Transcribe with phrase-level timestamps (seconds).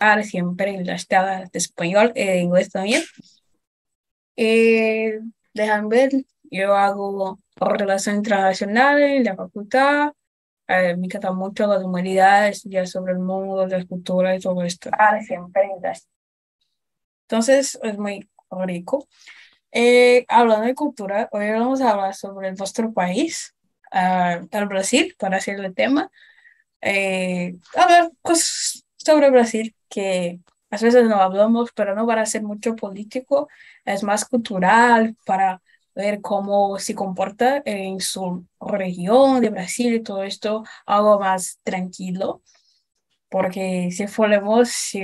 [0.00, 3.02] hablar siempre en las tablas de español e inglés también.
[4.36, 5.20] Eh,
[5.54, 6.10] dejan ver,
[6.50, 10.12] yo hago relaciones internacionales en la facultad.
[10.66, 14.90] Eh, me encanta mucho las humanidades, estudiar sobre el mundo, la cultura y todo esto.
[14.92, 15.68] Ah, siempre
[17.22, 19.06] Entonces, es muy rico.
[19.72, 23.54] Eh, hablando de cultura, hoy vamos a hablar sobre nuestro país,
[23.92, 26.10] uh, el Brasil, para hacer el tema.
[26.80, 30.40] Eh, a ver, cosas sobre Brasil que
[30.70, 33.48] a veces no hablamos, pero no para ser mucho político,
[33.84, 35.60] es más cultural, para
[35.94, 42.42] ver cómo se comporta en su región de Brasil y todo esto, algo más tranquilo,
[43.28, 45.00] porque si fuéramos, si,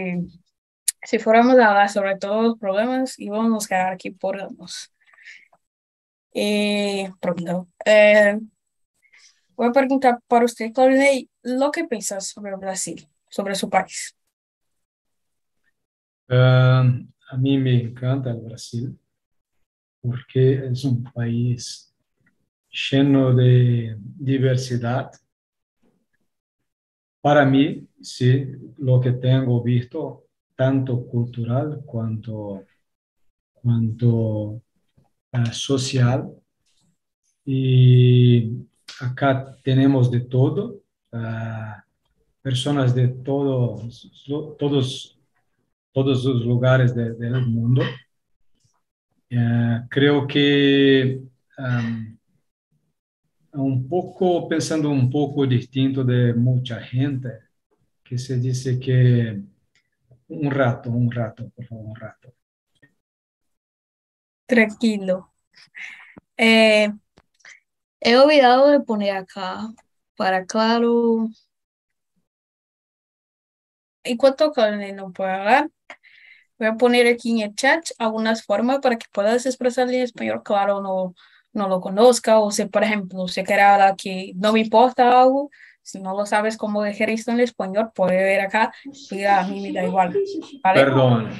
[1.02, 4.92] si fuéramos a hablar sobre todos los problemas, íbamos a quedar aquí por años.
[6.32, 7.68] Eh, pronto.
[7.84, 8.38] Eh,
[9.56, 11.10] voy a preguntar para usted, Claudia,
[11.42, 14.16] lo que piensas sobre Brasil, sobre su país.
[16.28, 18.98] Uh, a mí me encanta el Brasil
[20.00, 21.94] porque es un país
[22.90, 25.10] lleno de diversidad.
[27.20, 28.46] Para mí, sí,
[28.78, 30.24] lo que tengo visto,
[30.54, 32.64] tanto cultural cuanto,
[33.52, 34.62] cuanto
[35.32, 36.30] uh, social.
[37.44, 38.66] Y
[39.00, 41.85] acá tenemos de todo, uh,
[42.46, 44.08] personas de todos,
[44.56, 45.18] todos,
[45.90, 47.82] todos los lugares de, del mundo.
[49.32, 51.22] Uh, creo que
[51.58, 52.16] um,
[53.50, 57.30] un poco, pensando un poco distinto de mucha gente,
[58.04, 59.42] que se dice que
[60.28, 62.32] un rato, un rato, por favor, un rato.
[64.46, 65.32] Tranquilo.
[66.36, 66.92] Eh,
[67.98, 69.68] he olvidado de poner acá
[70.14, 71.28] para claro.
[74.06, 74.52] ¿Y cuánto
[74.92, 75.70] no puede hablar?
[76.58, 80.42] Voy a poner aquí en el chat algunas formas para que puedas expresar en español,
[80.42, 81.14] claro, no,
[81.52, 85.50] no lo conozca, o si, por ejemplo, si hablar que no me importa algo,
[85.82, 88.72] si no lo sabes cómo dejar esto en español, puede ver acá,
[89.10, 90.16] y a mí me da igual.
[90.62, 91.30] Perdón.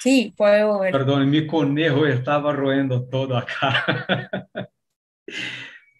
[0.00, 0.92] Sí, puedo ver.
[0.92, 3.84] Perdón, mi conejo estaba roendo todo acá.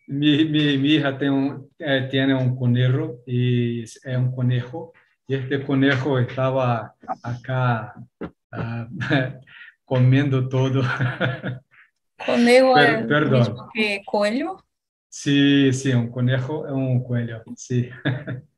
[0.06, 4.92] mi, mi, mi, hija tiene un, eh, tiene un conejo y es un conejo
[5.30, 8.86] y este conejo estaba acá uh,
[9.84, 10.82] comiendo todo.
[12.26, 13.56] ¿Conejo Per, perdón.
[13.72, 14.56] que coelho?
[15.08, 17.88] Sí, sí, un conejo es un coelho, sí.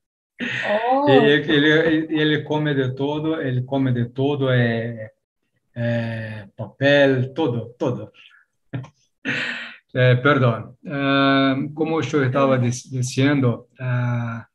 [0.68, 1.06] Oh.
[1.08, 5.12] Ele, ele, ele, come de todo, ele come de todo, é,
[5.72, 8.10] é papel, todo, todo.
[9.94, 10.76] É, perdão.
[10.84, 14.51] Uh, como eu estava dizendo, uh,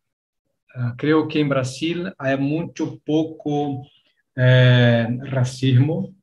[0.77, 3.83] uh, creio que em Brasil há muito pouco
[4.35, 6.13] eh, racismo,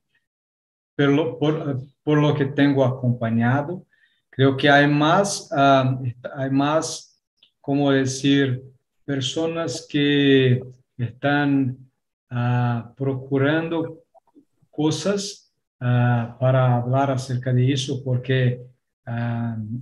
[0.96, 3.84] por, por, por, lo que tengo acompanhado.
[4.30, 5.98] Creo que hay más, uh,
[6.36, 7.20] hay más,
[7.60, 8.62] como decir,
[9.04, 10.62] personas que
[10.96, 11.76] están
[12.30, 14.04] uh, procurando
[14.70, 18.58] cosas para hablar acerca de eso, porque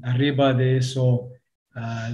[0.03, 1.31] arriba de eso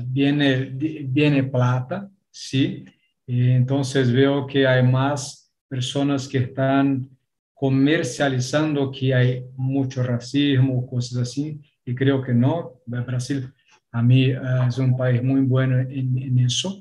[0.09, 2.85] viene, viene plata, ¿sí?
[3.27, 7.11] Y entonces veo que hay más personas que están
[7.53, 12.81] comercializando que hay mucho racismo, cosas así, y creo que no.
[12.87, 13.53] Brasil,
[13.91, 16.81] a mí, uh, es un país muy bueno en, en eso,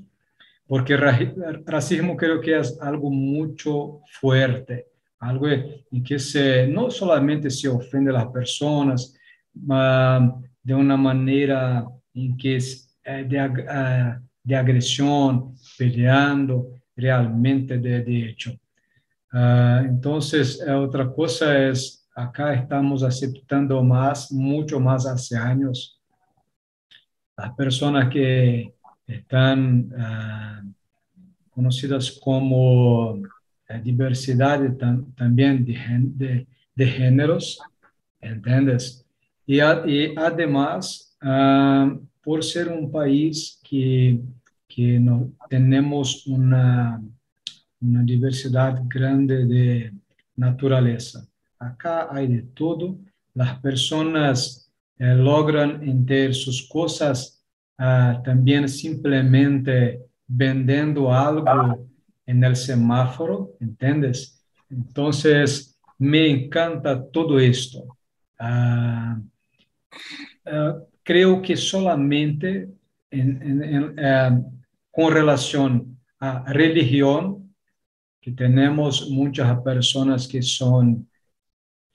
[0.68, 4.86] porque racismo creo que es algo mucho fuerte,
[5.20, 9.16] algo en que se, no solamente se ofende a las personas,
[9.56, 18.30] uh, de una manera en que es uh, de, de agresión, peleando realmente de, de
[18.30, 18.52] hecho.
[19.34, 26.02] Uh, entonces, otra cosa es, acá estamos aceptando más, mucho más hace años,
[27.36, 28.74] las personas que
[29.06, 30.74] están uh,
[31.50, 33.24] conocidas como uh,
[33.84, 35.78] diversidad tam, también de,
[36.16, 37.60] de, de, géneros,
[38.22, 39.06] ¿entiendes?
[39.46, 41.18] Y, a, y además,
[42.24, 44.22] por ser un país que,
[44.78, 45.02] que
[45.50, 47.02] tenemos una
[47.82, 49.92] uma diversidade grande de
[50.38, 51.28] natureza.
[51.60, 53.00] Acá há de tudo.
[53.36, 54.70] As pessoas
[55.00, 57.42] eh, logran ter suas coisas
[57.76, 61.88] ah, também simplesmente vendendo algo
[62.28, 64.40] en el semáforo, ¿entiendes?
[64.70, 67.84] Entonces, me encanta todo esto.
[68.38, 69.20] Ah,
[70.46, 72.70] ah, creo que solamente
[73.10, 74.44] en, en, en, eh,
[74.98, 77.54] con relación a religión,
[78.20, 81.08] que tenemos muchas personas que son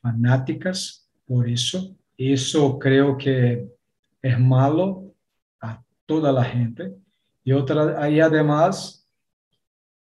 [0.00, 1.96] fanáticas por eso.
[2.16, 3.66] Eso creo que
[4.22, 5.12] es malo
[5.60, 6.94] a toda la gente.
[7.42, 9.04] Y otra, y además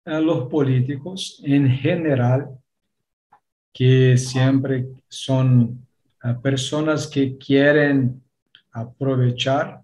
[0.06, 2.48] a los políticos en general,
[3.74, 5.84] que siempre son
[6.44, 8.22] personas que quieren
[8.72, 9.82] aprovechar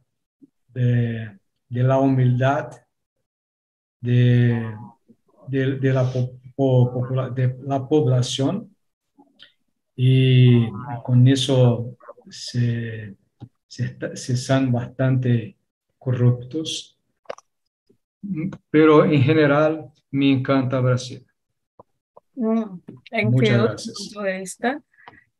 [0.67, 1.39] de,
[1.69, 2.69] de la humildad
[4.01, 4.75] de,
[5.47, 8.75] de, la, de la población
[9.95, 10.69] y
[11.03, 11.97] con eso
[12.29, 13.15] se,
[13.67, 15.57] se, se están bastante
[15.97, 16.97] corruptos.
[18.69, 21.25] Pero en general me encanta Brasil.
[22.35, 22.79] Mm,
[23.25, 24.75] Muchas gracias.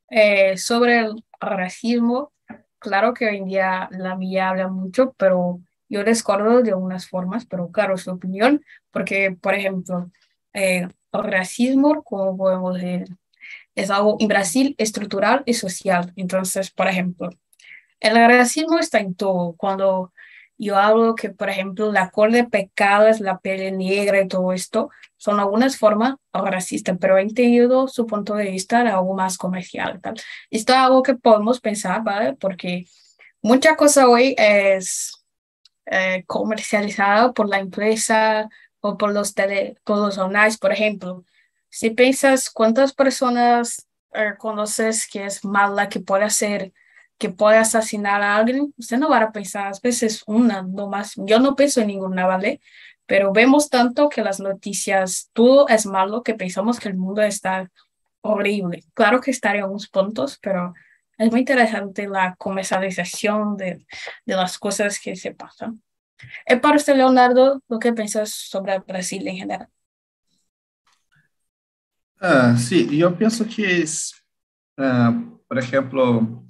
[0.09, 2.33] Eh, sobre el racismo,
[2.79, 7.45] claro que hoy en día la mía habla mucho, pero yo recuerdo de unas formas,
[7.45, 10.12] pero claro, su opinión, porque, por ejemplo,
[10.53, 13.07] eh, el racismo, como podemos decir,
[13.75, 16.13] es algo en Brasil estructural y social.
[16.15, 17.30] Entonces, por ejemplo,
[18.00, 19.56] el racismo está en todo.
[19.57, 20.13] Cuando
[20.57, 24.51] yo hablo que, por ejemplo, la col de pecado es la piel negra y todo
[24.53, 29.38] esto, son algunas formas racistas, pero he entendido su punto de vista de algo más
[29.38, 30.00] comercial.
[30.01, 30.15] Tal.
[30.51, 32.33] Esto es algo que podemos pensar, ¿vale?
[32.33, 32.85] Porque
[33.42, 35.19] mucha cosa hoy es
[35.91, 38.47] eh, comercializada por la empresa
[38.80, 41.25] o por los, tele, por los online, por ejemplo.
[41.69, 46.74] Si piensas cuántas personas eh, conoces que es mala, que puede hacer,
[47.18, 51.13] que puede asesinar a alguien, usted no va a pensar, a veces una, no más.
[51.18, 52.62] Yo no pienso en ninguna, ¿vale?
[53.07, 57.71] Pero vemos tanto que las noticias, todo es malo, que pensamos que el mundo está
[58.21, 58.83] horrible.
[58.94, 60.74] Claro que estaría en unos puntos, pero
[61.19, 63.86] es muy interesante la comercialización de,
[64.25, 65.81] de las cosas que se pasan.
[66.45, 69.68] ¿Es para usted, Leonardo, lo que piensas sobre Brasil en general?
[72.19, 74.13] Ah, sí, yo pienso que es,
[74.77, 75.13] ah,
[75.48, 76.45] por ejemplo,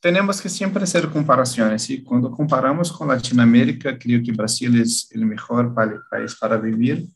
[0.00, 1.88] tenemos que siempre hacer comparaciones.
[1.90, 7.06] Y cuando comparamos con Latinoamérica, creo que Brasil es el mejor país para vivir.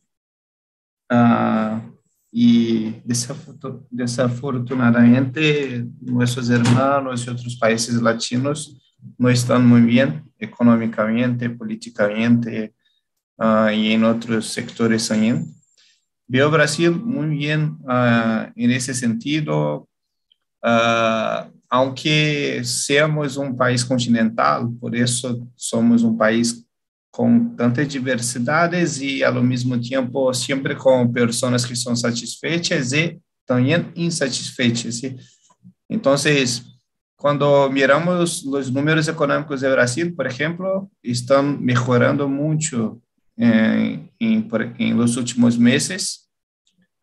[1.10, 1.91] Uh,
[2.34, 8.74] y desafortunadamente nuestros hermanos y otros países latinos
[9.18, 12.72] no están muy bien económicamente, políticamente
[13.36, 15.44] uh, y en otros sectores también.
[16.26, 19.86] Veo Brasil muy bien uh, en ese sentido,
[21.68, 26.66] aunque seamos um país continental, por isso somos um país
[27.12, 33.86] com tantas diversidades e, ao mesmo tempo, sempre com pessoas que são satisfeitas e também
[33.94, 35.02] insatisfeitas.
[35.90, 36.14] Então,
[37.18, 43.00] quando miramos os números econômicos do Brasil, por exemplo, estão melhorando muito
[43.36, 44.48] em, em,
[44.78, 46.22] em los últimos meses,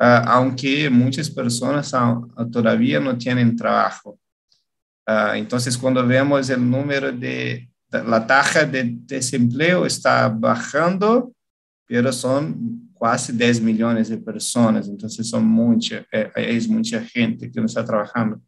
[0.01, 1.91] uh, aunque muitas pessoas
[2.51, 4.17] todavía não têm trabalho.
[5.07, 11.33] Uh, então, quando vemos o número de la taxa de desempleo está bajando,
[11.87, 17.57] pero son quase 10 milhões de pessoas, então são muita, é, é muita gente que
[17.57, 18.41] não está trabalhando.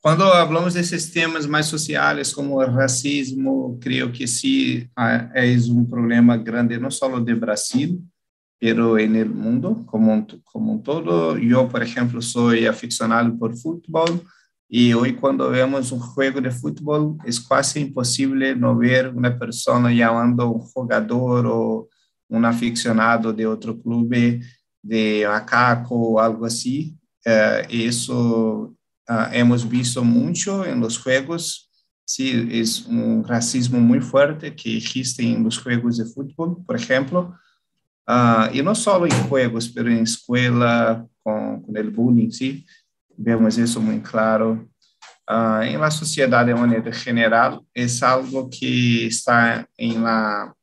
[0.00, 4.88] Quando falamos desses temas mais sociais, como racismo, creio que sim,
[5.34, 8.02] é um problema grande, não só de Brasil,
[8.58, 11.38] pero en el mundo como, como un todo.
[11.38, 14.20] Yo, por ejemplo, soy aficionado por fútbol
[14.68, 19.90] y hoy cuando vemos un juego de fútbol es casi imposible no ver una persona
[19.90, 21.88] llamando un jugador o
[22.28, 24.14] un aficionado de otro club
[24.82, 26.94] de macaco o algo así.
[27.24, 28.74] Uh, eso
[29.08, 31.70] uh, hemos visto mucho en los juegos.
[32.04, 37.34] Sí, es un racismo muy fuerte que existe en los juegos de fútbol, por ejemplo.
[38.08, 42.64] Uh, e não só em juegos, mas em escola, com, com o bullying, sim,
[43.18, 44.68] vemos isso muito claro.
[45.28, 50.54] Uh, em la sociedade de maneira geral, é algo que está em la,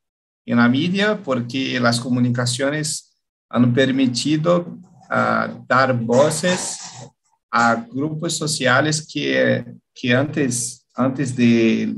[0.46, 3.04] em la mídia, porque as comunicações
[3.48, 6.78] han permitido uh, dar voces
[7.50, 11.96] a grupos sociais que, que antes, antes de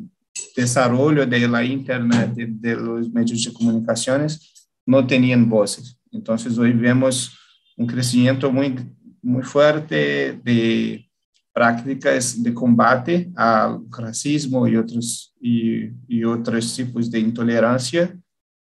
[0.55, 4.39] desarrollo de la internet, de, de los medios de comunicações,
[4.87, 5.97] no tenían voces.
[6.13, 7.33] Entonces hoy vemos
[7.77, 8.75] un crecimiento muy,
[9.23, 11.09] muy fuerte de
[11.53, 18.17] prácticas de combate al racismo y otros, y, y otros tipos de intolerancia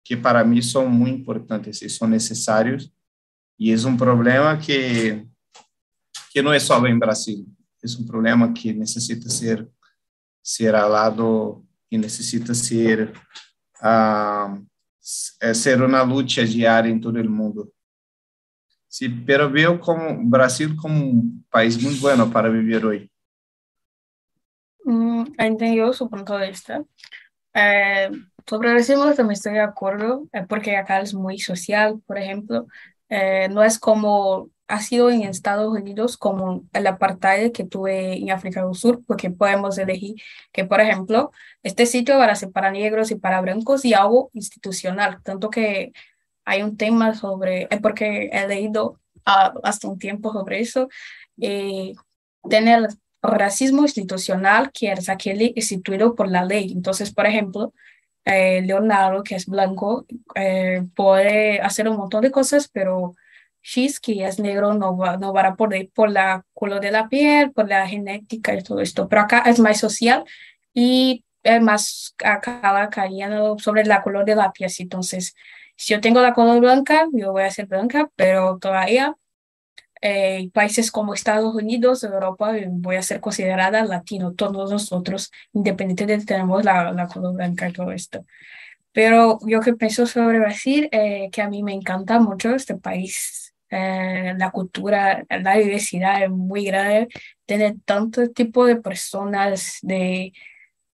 [0.03, 2.91] que para mí son muy importantes y son necesarios.
[3.57, 5.25] Y es un problema que,
[6.31, 7.45] que no es solo en Brasil,
[7.81, 9.67] es un problema que necesita ser,
[10.41, 13.13] ser hablado y necesita ser
[13.81, 14.63] uh,
[15.53, 17.71] ser uma luta diária em todo o mundo.
[18.97, 23.11] Sí, pero veo como Brasil como un país muy bueno para vivir hoy.
[24.85, 26.81] Mm, entendido su punto de vista.
[27.53, 28.09] Eh,
[28.47, 32.67] sobre racismo también estoy de acuerdo, eh, porque acá es muy social, por ejemplo.
[33.09, 38.31] Eh, no es como ha sido en Estados Unidos como el apartheid que tuve en
[38.31, 40.15] África del Sur, porque podemos elegir
[40.53, 41.31] que, por ejemplo,
[41.63, 45.91] este sitio va a ser para negros y para blancos y algo institucional, tanto que
[46.45, 50.87] hay un tema sobre, es porque he leído uh, hasta un tiempo sobre eso,
[51.41, 51.93] eh,
[52.49, 52.87] tener
[53.21, 56.71] racismo institucional que es aquel instituido por la ley.
[56.71, 57.73] Entonces, por ejemplo,
[58.25, 63.15] eh, Leonardo, que es blanco, eh, puede hacer un montón de cosas, pero
[63.61, 67.09] Shiz, que es negro, no va, no va a poder por la color de la
[67.09, 69.07] piel, por la genética y todo esto.
[69.09, 70.23] Pero acá es más social
[70.73, 74.71] y es más acaba cayendo sobre la color de la piel.
[74.79, 75.35] Entonces,
[75.75, 79.15] si yo tengo la color blanca, yo voy a ser blanca, pero todavía
[80.01, 86.21] eh, países como Estados Unidos, Europa, eh, voy a ser considerada latino, todos nosotros, independientemente
[86.21, 88.25] de tenemos la, la color blanca y todo esto.
[88.91, 93.53] Pero yo que pienso sobre Brasil, eh, que a mí me encanta mucho este país,
[93.69, 97.09] la cultura, la diversidad es muy grande,
[97.45, 100.31] tiene tanto tipo de personas, de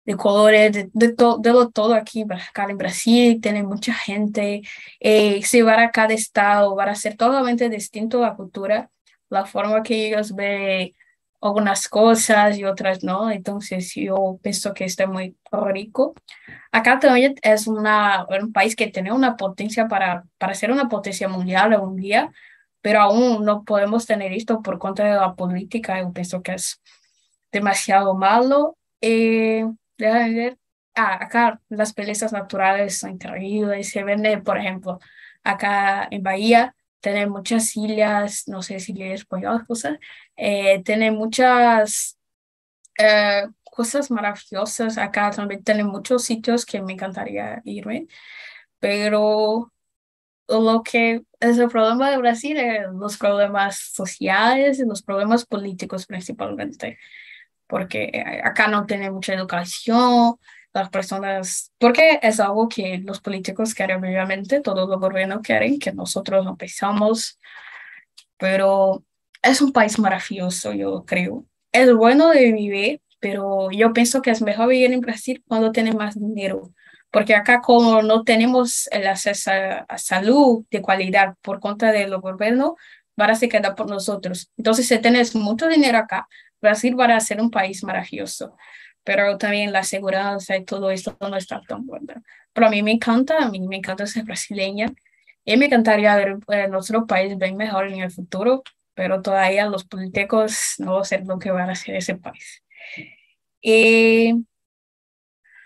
[0.05, 4.61] de colores, de, de, de lo todo aquí, acá en Brasil, tiene mucha gente,
[4.99, 8.89] eh, si va a cada estado, va a ser totalmente distinto la cultura,
[9.29, 10.93] la forma que ellos ven
[11.41, 16.13] algunas cosas y otras no, entonces yo pienso que está muy rico.
[16.71, 21.27] Acá también es una, un país que tiene una potencia para, para ser una potencia
[21.27, 22.31] mundial un día,
[22.81, 26.81] pero aún no podemos tener esto por cuenta de la política, yo pienso que es
[27.51, 28.77] demasiado malo.
[29.01, 29.65] Eh,
[30.01, 30.57] Déjame ver.
[30.95, 33.89] Ah, acá las bellezas naturales son increíbles.
[33.91, 34.99] Se vende, por ejemplo,
[35.43, 39.97] acá en Bahía, tiene muchas islas, no sé si es español, cosas,
[40.35, 42.17] eh, tiene muchas
[42.99, 44.97] eh, cosas maravillosas.
[44.97, 48.07] Acá también tiene muchos sitios que me encantaría irme,
[48.79, 49.71] pero
[50.47, 56.05] lo que es el problema de Brasil es los problemas sociales y los problemas políticos
[56.07, 56.99] principalmente
[57.71, 60.35] porque eh, acá no tiene mucha educación,
[60.73, 65.93] las personas, porque es algo que los políticos quieren obviamente, todos los gobiernos quieren que
[65.93, 67.39] nosotros no pensamos,
[68.37, 69.05] pero
[69.41, 71.45] es un país maravilloso, yo creo.
[71.71, 75.93] Es bueno de vivir, pero yo pienso que es mejor vivir en Brasil cuando tiene
[75.93, 76.73] más dinero,
[77.09, 79.51] porque acá como no tenemos el acceso
[79.87, 82.73] a, salud de calidad por cuenta de los gobiernos,
[83.15, 84.51] van a se quedar por nosotros.
[84.57, 86.27] Entonces, si tienes mucho dinero acá,
[86.61, 88.55] Brasil va a ser un país maravilloso,
[89.03, 92.13] pero también la seguridad y todo esto no está tan bueno.
[92.53, 94.93] Pero a mí me encanta, a mí me encanta ser brasileña
[95.45, 98.63] y me encantaría ver eh, nuestro país bien mejor en el futuro,
[98.93, 102.63] pero todavía los políticos no sé lo que van a hacer ese país.
[103.61, 104.45] Y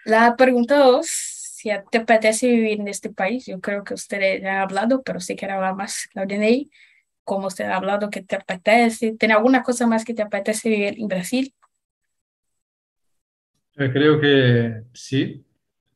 [0.06, 4.54] la pregunta dos, si te apetece vivir en este país, yo creo que ustedes ya
[4.54, 6.70] han hablado, pero si quieren hablar más, Claudia Ney,
[7.25, 9.17] como usted ha hablado, que te apetece?
[9.17, 11.53] ¿Tiene alguna cosa más que te apetece vivir en Brasil?
[13.75, 15.44] Yo creo que sí.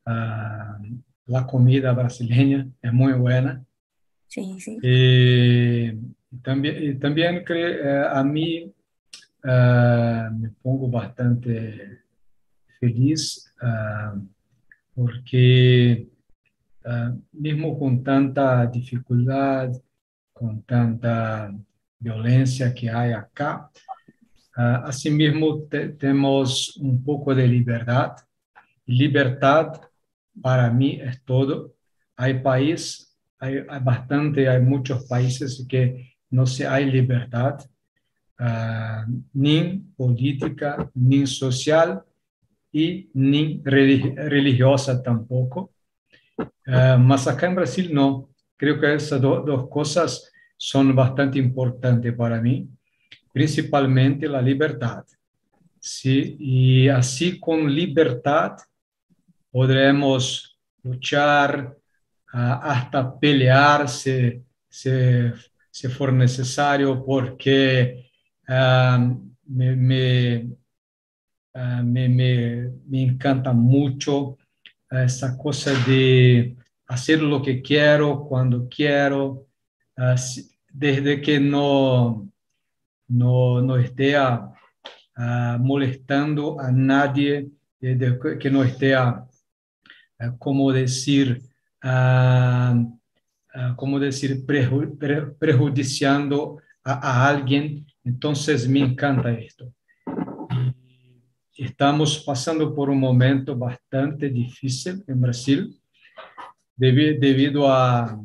[0.06, 3.64] Uh, la comida brasileña es muy buena.
[4.28, 4.78] Sí, sí.
[4.82, 5.92] Y
[6.42, 8.74] también, y también creo, uh, a mí
[9.44, 12.02] uh, me pongo bastante
[12.80, 13.54] feliz
[14.96, 16.08] porque
[17.32, 19.72] mismo con tanta dificultad,
[20.40, 21.54] con tanta
[22.00, 23.70] violencia que hay acá.
[24.56, 28.16] Uh, asimismo, te, tenemos un poco de libertad.
[28.86, 29.82] Libertad
[30.42, 31.76] para mí es todo.
[32.16, 37.60] Hay países, hay, hay, bastante, hay muchos países que no se hay libertad,
[38.40, 39.04] uh,
[39.34, 42.02] ni política, ni social
[42.72, 45.74] y ni religiosa tampoco.
[46.38, 48.30] Uh, mas acá en Brasil no.
[48.56, 50.29] Creo que esas do, dos cosas
[50.62, 52.68] son bastante importantes para mí,
[53.32, 55.06] principalmente la libertad.
[55.80, 58.58] Sí, y así con libertad
[59.50, 61.78] podremos luchar
[62.34, 68.10] uh, hasta pelear si, si, for necesario, porque
[68.50, 70.44] uh, me,
[71.56, 74.38] uh, me, me, me encanta mucho
[74.92, 79.49] esa cosa de hacer lo que quiero, cuando quiero,
[80.72, 82.30] desde que no,
[83.08, 88.96] no, no esté uh, molestando a nadie, desde que no esté,
[90.38, 91.42] como decir,
[93.76, 97.86] como decir, preju pre prejudiciando a, a, alguien.
[98.04, 99.74] Entonces, me encanta esto.
[101.56, 105.82] Estamos pasando por un momento bastante difícil en Brasil,
[106.76, 108.18] debido a,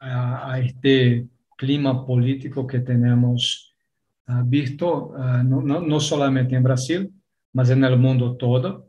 [0.00, 1.26] a, este
[1.56, 3.74] clima político que tenemos
[4.28, 7.12] uh, visto, uh, no, no, no, solamente en Brasil,
[7.52, 8.88] mas en el mundo todo.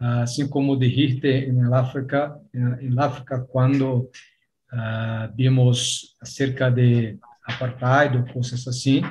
[0.00, 4.10] Uh, assim como dijiste en el África, en, en África cuando
[5.34, 9.02] vimos acerca de apartheid ou coisas assim,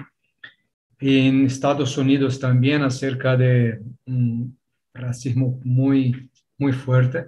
[1.02, 4.50] em Estados Unidos também acerca de um
[4.96, 7.26] racismo muito muito forte.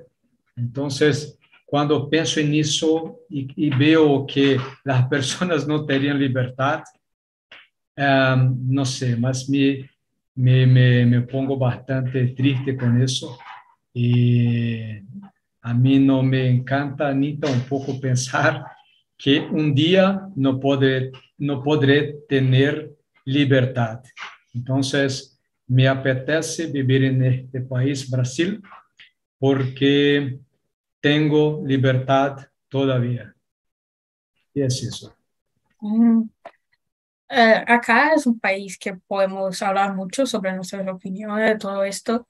[1.71, 6.83] Então, quando penso nisso e, e vejo que as pessoas não teriam liberdade,
[7.97, 9.89] um, não sei, mas me,
[10.35, 13.37] me, me, pongo bastante triste com isso.
[13.95, 15.01] E
[15.61, 18.65] a mim não me encanta nem tão pouco pensar
[19.17, 22.41] que um dia não poderei, não poderei ter
[23.25, 24.09] liberdade.
[24.53, 24.81] Então,
[25.69, 28.61] me apetece viver neste país, Brasil,
[29.39, 30.37] porque
[31.01, 33.35] tengo libertad todavía.
[34.53, 35.15] Y es eso.
[35.79, 36.29] Mm.
[37.29, 42.27] Eh, acá es un país que podemos hablar mucho sobre nuestras opiniones de todo esto.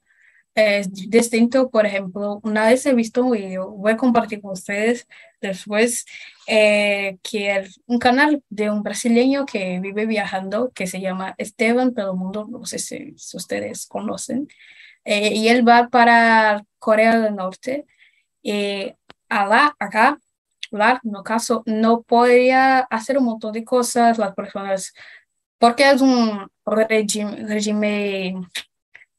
[0.54, 5.08] Es distinto, por ejemplo, una vez he visto un video, voy a compartir con ustedes
[5.40, 6.04] después,
[6.46, 12.46] eh, que un canal de un brasileño que vive viajando, que se llama Esteban Mundo,
[12.50, 14.46] no sé si, ustedes conocen,
[15.04, 17.86] eh, y él va para Corea del Norte
[18.42, 18.96] eh,
[19.28, 20.18] allá, acá,
[20.70, 24.92] la, no caso, no podría hacer un montón de cosas las personas,
[25.58, 28.46] porque es un régimen, régimen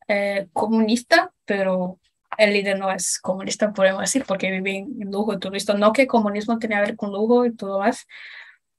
[0.07, 1.99] eh, comunista, pero
[2.37, 5.77] el líder no es comunista, podemos decir, porque vive en lujo y todo esto.
[5.77, 8.07] No que el comunismo tenga que ver con lujo y todo más,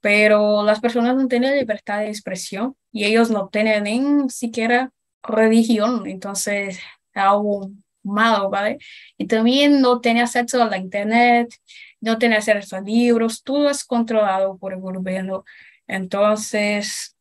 [0.01, 4.91] pero las personas no tienen libertad de expresión y ellos no tienen ni siquiera
[5.23, 6.79] religión, entonces
[7.13, 8.77] aún malo, ¿vale?
[9.17, 11.53] Y también no tiene acceso a la internet,
[12.01, 15.43] no tiene acceso a libros, todo es controlado por el gobierno.
[15.87, 17.15] Entonces,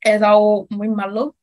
[0.00, 1.36] es algo muy malo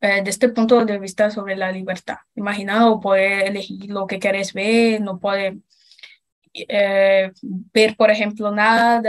[0.00, 2.18] eh, desde este punto de vista sobre la libertad.
[2.34, 5.58] Imaginado poder elegir lo que quieres ver, no puede
[6.68, 9.00] eh, ver, por ejemplo, nada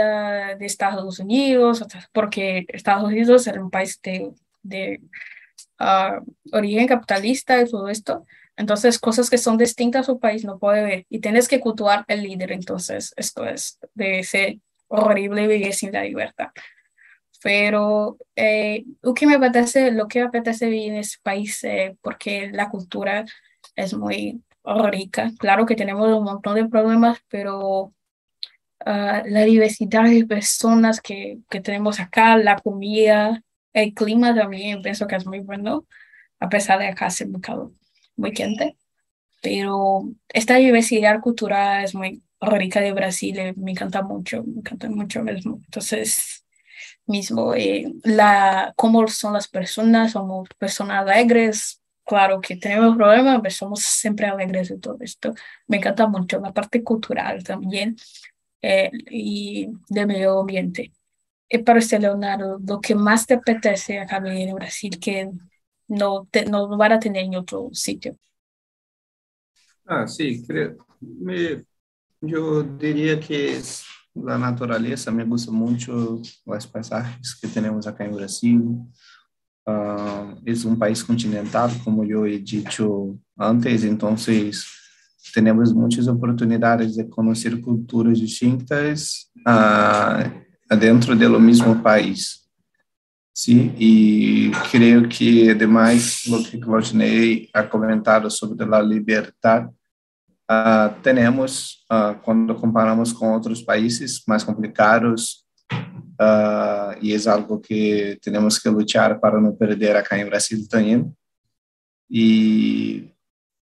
[0.55, 4.31] de Estados Unidos, porque Estados Unidos es un país de,
[4.63, 5.01] de
[5.79, 8.25] uh, origen capitalista y todo esto.
[8.57, 12.03] Entonces, cosas que son distintas a su país no puede ver y tienes que cultuar
[12.07, 12.51] el líder.
[12.51, 16.47] Entonces, esto es de ser horrible vivir sin la libertad.
[17.43, 21.95] Pero eh, lo que me apetece, lo que me apetece vivir en ese país, eh,
[22.01, 23.25] porque la cultura
[23.75, 25.31] es muy rica.
[25.37, 27.93] Claro que tenemos un montón de problemas, pero uh,
[28.85, 35.15] la diversidad de personas que, que tenemos acá, la comida, el clima también, pienso que
[35.15, 35.85] es muy bueno,
[36.39, 37.71] a pesar de acá ser muy calor
[38.17, 38.77] muy quente,
[39.41, 44.89] pero esta diversidad cultural es muy rica de Brasil, eh, me encanta mucho, me encanta
[44.89, 45.59] mucho mismo.
[45.65, 46.45] Entonces,
[47.05, 53.53] mismo, eh, la, cómo son las personas, somos personas alegres, claro que tenemos problemas, pero
[53.55, 55.33] somos siempre alegres de todo esto.
[55.67, 57.95] Me encanta mucho la parte cultural también
[58.61, 60.93] eh, y del medio ambiente.
[61.49, 65.31] Y para usted, Leonardo, lo que más te apetece acá en Brasil, que
[65.87, 68.17] no, te, no van a tener en otro sitio.
[69.85, 71.63] Ah, sí, creo, me,
[72.21, 73.61] yo diría que
[74.13, 78.61] la naturaleza, me gusta mucho los paisajes que tenemos acá en Brasil.
[79.65, 84.65] Uh, es un país continental, como yo he dicho antes, entonces
[85.33, 92.46] tenemos muchas oportunidades de conocer culturas distintas uh, dentro do mesmo país.
[93.39, 99.67] Sim, e creio que, además, o que Claudinei ha comentado sobre a liberdade,
[100.49, 105.45] uh, temos, uh, quando comparamos com outros países mais complicados,
[106.19, 111.07] uh, e é algo que temos que lutar para não perder acá em Brasil também.
[112.09, 113.13] E,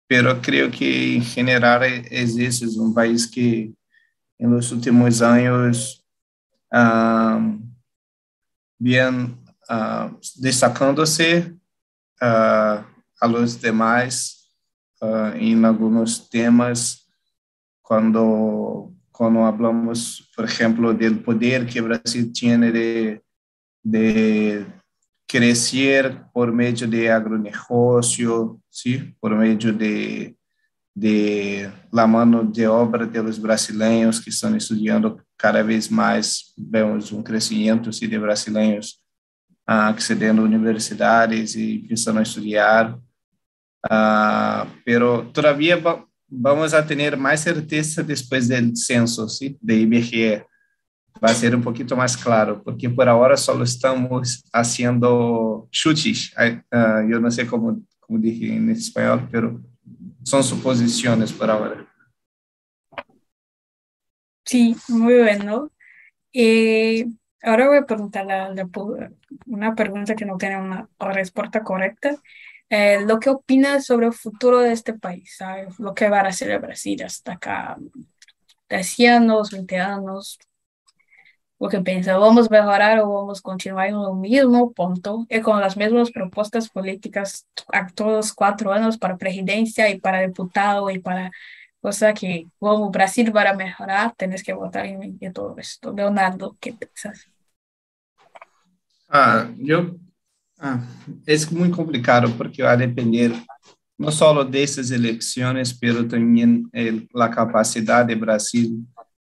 [0.06, 1.82] pero creio que, em geral,
[2.12, 3.74] existe um país que,
[4.38, 6.04] nos últimos anos,
[6.74, 7.72] um,
[8.78, 9.41] bien
[9.72, 11.56] uh, destacando-se
[12.22, 12.84] uh,
[13.22, 14.36] a los demais
[15.02, 17.00] uh, em alguns temas
[17.82, 23.22] quando quando falamos, por exemplo, do poder que o Brasil tinha de,
[23.86, 24.66] de
[25.28, 30.36] crescer por meio de agronegócio, sim, por meio de
[30.94, 37.12] de la mano de obra de los brasileños que están estudiando cada vez más, vemos
[37.12, 39.01] un crecimiento sí, de brasileños
[39.72, 43.00] uh, accediendo a universidades y empezando a estudiar.
[43.90, 49.58] Uh, pero todavía va, vamos a tener más certeza después del censo ¿sí?
[49.62, 50.46] de IBGE.
[51.24, 56.34] Va a ser un poquito más claro, porque por ahora solo estamos haciendo chutes.
[56.38, 59.62] Uh, yo no sé cómo, cómo dije en español, pero
[60.24, 61.88] son suposiciones por ahora.
[64.46, 65.72] Sí, muy bueno.
[66.34, 67.08] Eh,
[67.44, 68.28] ahora voy a preguntar
[69.46, 72.16] una pregunta que no tiene una respuesta correcta.
[72.70, 75.78] Eh, lo que opinas sobre el futuro de este país, ¿sabes?
[75.80, 77.78] Lo que va a hacer el Brasil hasta acá,
[78.70, 80.40] 10 años, 20 años,
[81.60, 85.42] lo que piensa, vamos a mejorar o vamos a continuar en lo mismo punto y
[85.42, 91.00] con las mismas propuestas políticas a todos cuatro años para presidencia y para diputado y
[91.00, 91.32] para
[91.82, 95.94] cosa que como Brasil va a mejorar, tienes que votar en, en todo esto.
[95.94, 97.31] Leonardo, ¿qué piensas?
[99.14, 99.98] Ah, yo,
[100.60, 100.82] ah,
[101.26, 103.34] es muy complicado porque va a depender
[103.98, 108.80] no solo de esas elecciones, pero también el, la capacidad de Brasil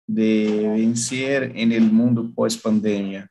[0.08, 3.30] de vencer en el mundo pós-pandemia.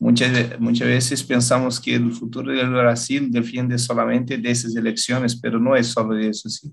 [0.00, 5.60] Muchas, muchas veces pensamos que el futuro del Brasil depende solamente de esas elecciones, pero
[5.60, 6.48] no es solo eso.
[6.50, 6.72] ¿sí?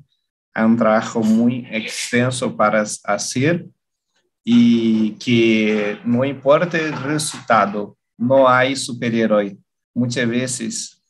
[0.51, 3.67] Hay un trabajo muy extenso para hacer
[4.43, 9.57] y que no importa el resultado, no hay superhéroe.
[9.93, 11.01] Muchas veces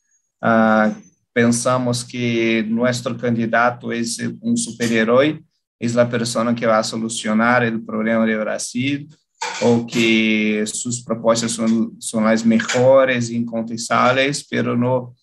[0.42, 0.92] uh,
[1.32, 5.42] pensamos que nuestro candidato es un superhéroe
[5.78, 9.08] es la persona que va a solucionar el problema de Brasil
[9.62, 15.14] o que sus propuestas son, son las mejores, incontestables, pero no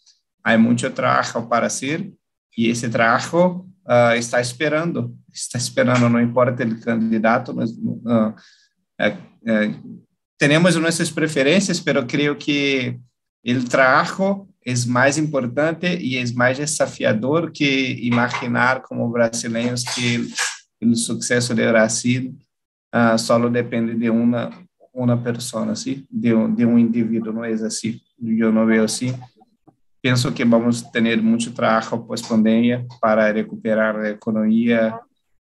[0.44, 2.12] hay mucho trabajo para hacer
[2.56, 7.54] y ese trabajo uh, está esperando, está esperando, no importa el candidato.
[7.54, 8.34] Uh,
[9.00, 9.14] uh,
[10.42, 13.00] tenemos nuestras preferencias, pero creo que
[13.44, 20.34] el trabajo es más importante y es más desafiador que imaginar como brasileños que el,
[20.80, 22.36] el suceso de Brasil
[22.92, 24.50] uh, solo depende de una,
[24.92, 26.08] una persona, ¿sí?
[26.10, 28.02] de, un, de un individuo, no es así.
[28.18, 29.14] Yo no veo así.
[30.02, 35.00] Pienso que vamos a tener mucho trabajo post pandemia para recuperar la economía,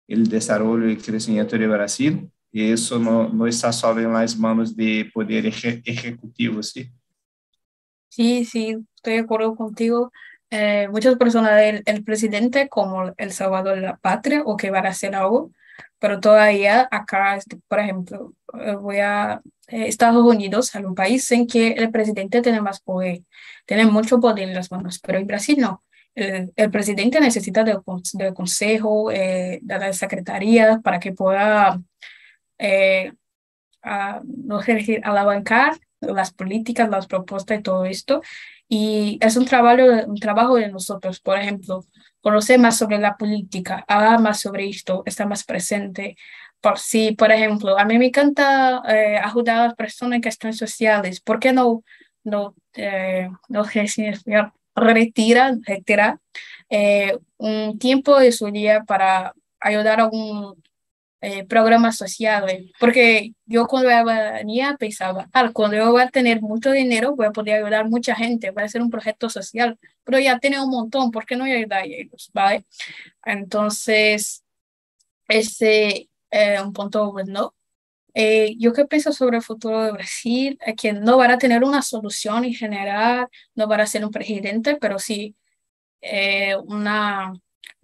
[0.07, 2.31] el desarrollo y el crecimiento de Brasil.
[2.57, 6.89] Y eso no, no está solo en las manos de poder ejecutivo, ¿sí?
[8.09, 8.47] Sí,
[8.95, 10.13] estoy de acuerdo contigo.
[10.51, 14.79] Eh, muchas personas del el presidente como el salvador de la patria o que va
[14.79, 15.51] a hacer algo,
[15.99, 21.29] pero todavía acá, este, por ejemplo, eh, voy a eh, Estados Unidos, a un país
[21.33, 23.23] en que el presidente tiene más poder,
[23.67, 25.83] tiene mucho poder en las manos, pero en Brasil no.
[26.15, 27.79] El, el presidente necesita del,
[28.13, 31.81] del consejo, de la secretaría para que pueda,
[32.59, 38.23] a, no sé decir, alabancar las políticas, las propuestas y todo esto.
[38.69, 41.85] Y es un trabajo, un trabajo de nosotros, por ejemplo,
[42.21, 46.17] conocer más sobre la política, hablar más sobre esto, estar más presente.
[46.61, 50.57] Por si, por ejemplo, a mí me encanta eh, ayudar a las personas en cuestiones
[50.57, 51.85] sociales, ¿por qué no,
[52.25, 53.65] no, eh, no
[54.75, 56.19] retira, retira
[56.71, 60.63] eh, un tiempo de su día para ayudar a un
[61.27, 66.43] eh, programas sociales, porque yo cuando era niña pensaba, ah, cuando yo voy a tener
[66.43, 69.79] mucho dinero voy a poder ayudar a mucha gente, voy a hacer un proyecto social,
[70.05, 72.31] pero ya tiene un montón, ¿por qué no ayudar a ellos?
[72.35, 72.67] ¿Vale?
[73.25, 74.45] Entonces,
[75.27, 77.55] ese es un punto bueno.
[78.13, 81.65] Eh, yo que pienso sobre el futuro de Brasil es que no van a tener
[81.65, 85.37] una solución en general, no van a ser un presidente, pero sí
[86.03, 87.33] eh, una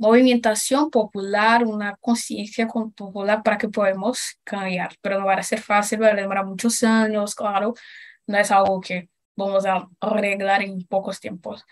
[0.00, 6.02] movimentación popular, una conciencia popular para que podamos cambiar, pero no va a ser fácil,
[6.02, 7.74] va a demorar muchos años, claro,
[8.26, 11.66] no es algo que vamos a arreglar en pocos tiempos.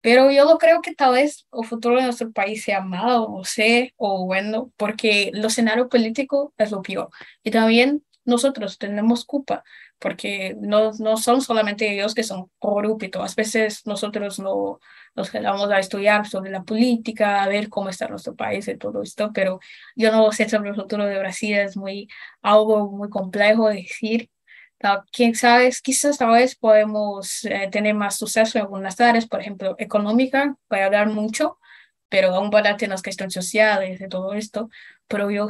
[0.00, 3.92] Pero yo creo que tal vez el futuro de nuestro país sea malo, no sé,
[3.98, 7.10] o bueno, porque el escenario político es lo peor.
[7.44, 9.64] Y también nosotros tenemos culpa,
[10.00, 13.32] porque no, no son solamente ellos que son corruptos.
[13.32, 14.80] A veces nosotros no
[15.14, 19.02] nos quedamos a estudiar sobre la política, a ver cómo está nuestro país y todo
[19.02, 19.60] esto, pero
[19.96, 22.08] yo no sé sobre el futuro de Brasil, es muy,
[22.42, 24.30] algo muy complejo de decir.
[25.12, 29.76] Quién sabe, quizás tal vez podemos eh, tener más suceso en algunas áreas, por ejemplo,
[29.78, 31.58] económica, puede hablar mucho,
[32.08, 34.70] pero aún a tener las cuestiones sociales y todo esto,
[35.06, 35.48] pero yo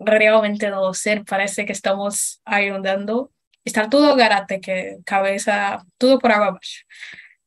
[0.00, 3.30] realmente no lo sé, parece que estamos ayudando,
[3.64, 6.60] está todo garate, que cabeza, todo por agua abajo.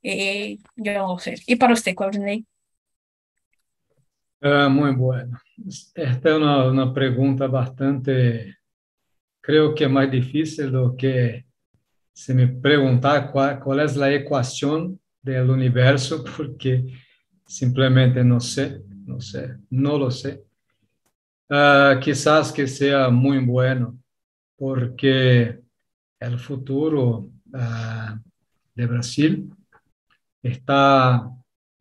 [0.04, 1.36] Eh, yo no sé.
[1.48, 2.46] ¿Y para usted, Courtney?
[4.42, 5.40] Uh, muy bueno.
[5.96, 8.58] Esta es una, una, pregunta bastante,
[9.42, 11.46] creo que más difícil do que
[12.14, 16.86] se me preguntar cuál, cuál es la ecuación del universo, porque
[17.48, 20.44] simplemente no sé, no sé, no lo sé.
[21.50, 23.98] Uh, quizás que sea muy bueno,
[24.56, 25.65] porque
[26.20, 28.20] el futuro uh,
[28.74, 29.54] de Brasil
[30.42, 31.30] está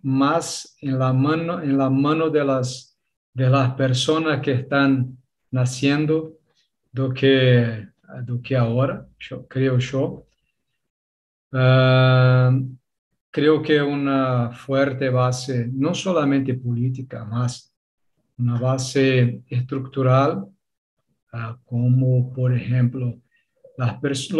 [0.02, 2.98] más en la mano, en la mano de, las,
[3.32, 5.16] de las personas que están
[5.50, 6.38] naciendo
[6.92, 7.88] do que,
[8.24, 9.06] do que ahora,
[9.48, 10.26] creo yo.
[11.52, 12.76] Uh,
[13.30, 17.72] creo que una fuerte base, no solamente política, más
[18.36, 20.44] una base estructural,
[21.32, 23.20] uh, como por ejemplo
[23.76, 24.30] las,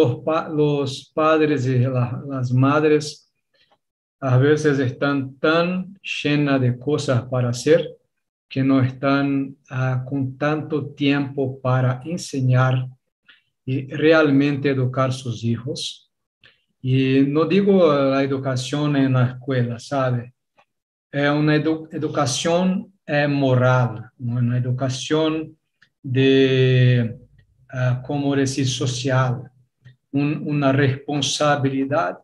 [0.50, 3.32] los, padres y la, las madres
[4.20, 7.94] a veces están tan llenas de cosas para hacer
[8.48, 12.88] que no están ah, con tanto tiempo para enseñar
[13.66, 16.10] y realmente educar sus hijos.
[16.80, 20.34] Y no digo la educación en la escuela, ¿sabe?
[21.10, 25.56] Es una educación eh, moral, una educación
[26.02, 27.18] de,
[27.74, 29.50] uh, como decir, social,
[30.12, 32.18] una responsabilidad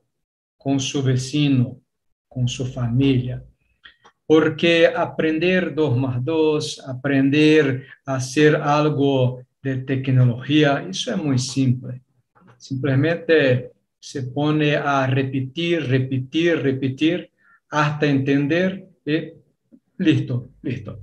[0.57, 1.81] con su vecino,
[2.29, 3.45] com sua família.
[4.25, 12.01] Porque aprender dos mais dois, aprender a ser algo de tecnologia, isso é muito simples.
[12.57, 17.31] Simplesmente se põe a repetir, repetir, repetir,
[17.69, 19.35] hasta entender e
[19.99, 21.03] listo, listo.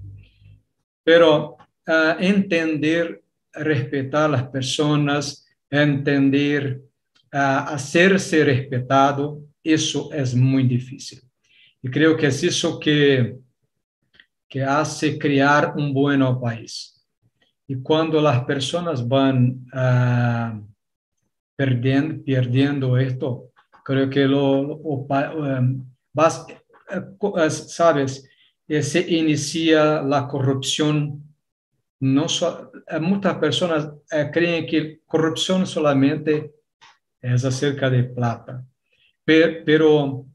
[1.03, 1.57] Pero
[1.87, 3.21] uh, entender,
[3.63, 6.81] respeitar as pessoas, entender,
[7.33, 11.19] uh, hacer-se respeitado, isso é muito difícil.
[11.83, 13.35] E creio que é isso que,
[14.49, 16.93] que hace criar um bom país.
[17.69, 20.67] E quando as pessoas vão uh,
[21.57, 23.51] perdendo, perdendo isto,
[23.83, 26.45] creio que lo, o, um, vas,
[26.91, 28.23] uh, sabes,
[28.83, 31.21] se inicia a corrupção.
[31.99, 32.69] Não só,
[33.01, 36.51] muitas pessoas uh, creem que corrupção solamente
[37.21, 38.65] é acerca de plata
[39.65, 40.25] pero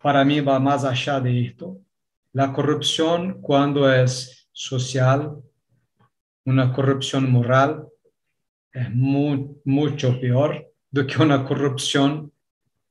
[0.00, 1.80] para mí va más allá de esto.
[2.32, 5.36] La corrupción cuando es social,
[6.44, 7.88] una corrupción moral,
[8.72, 12.30] es mucho peor do que una corrupción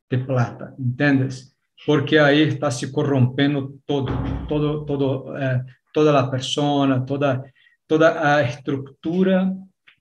[0.09, 1.55] de plata, ¿entiendes?
[1.85, 4.07] Porque ahí está se corrompendo todo,
[4.47, 7.43] todo, todo, eh, toda la persona, toda,
[7.89, 9.51] toda la estructura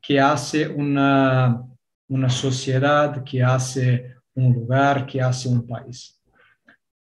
[0.02, 1.64] que hace una,
[2.06, 6.20] una sociedad, que hace um lugar, que hace um país.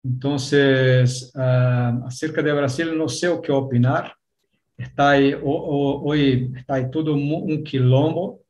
[0.05, 4.14] Então, uh, acerca do Brasil, não sei o que opinar.
[4.79, 8.40] Está aí, hoje está aí tudo um quilombo,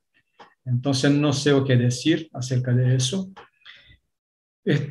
[0.67, 3.33] então não sei o que dizer acerca disso.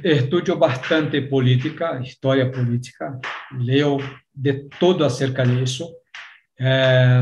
[0.04, 3.20] Estudo bastante política, história política,
[3.60, 3.98] leio
[4.34, 5.94] de todo acerca disso.
[6.60, 7.22] É,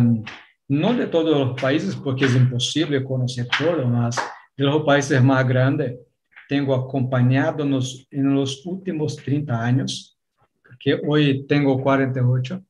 [0.70, 4.16] não de todos os países, porque é impossível conhecer todo, mas
[4.58, 5.94] de los países mais grandes,
[6.48, 10.16] tenho acompanhado nos, nos últimos 30 anos,
[10.64, 12.62] porque hoje tenho 48,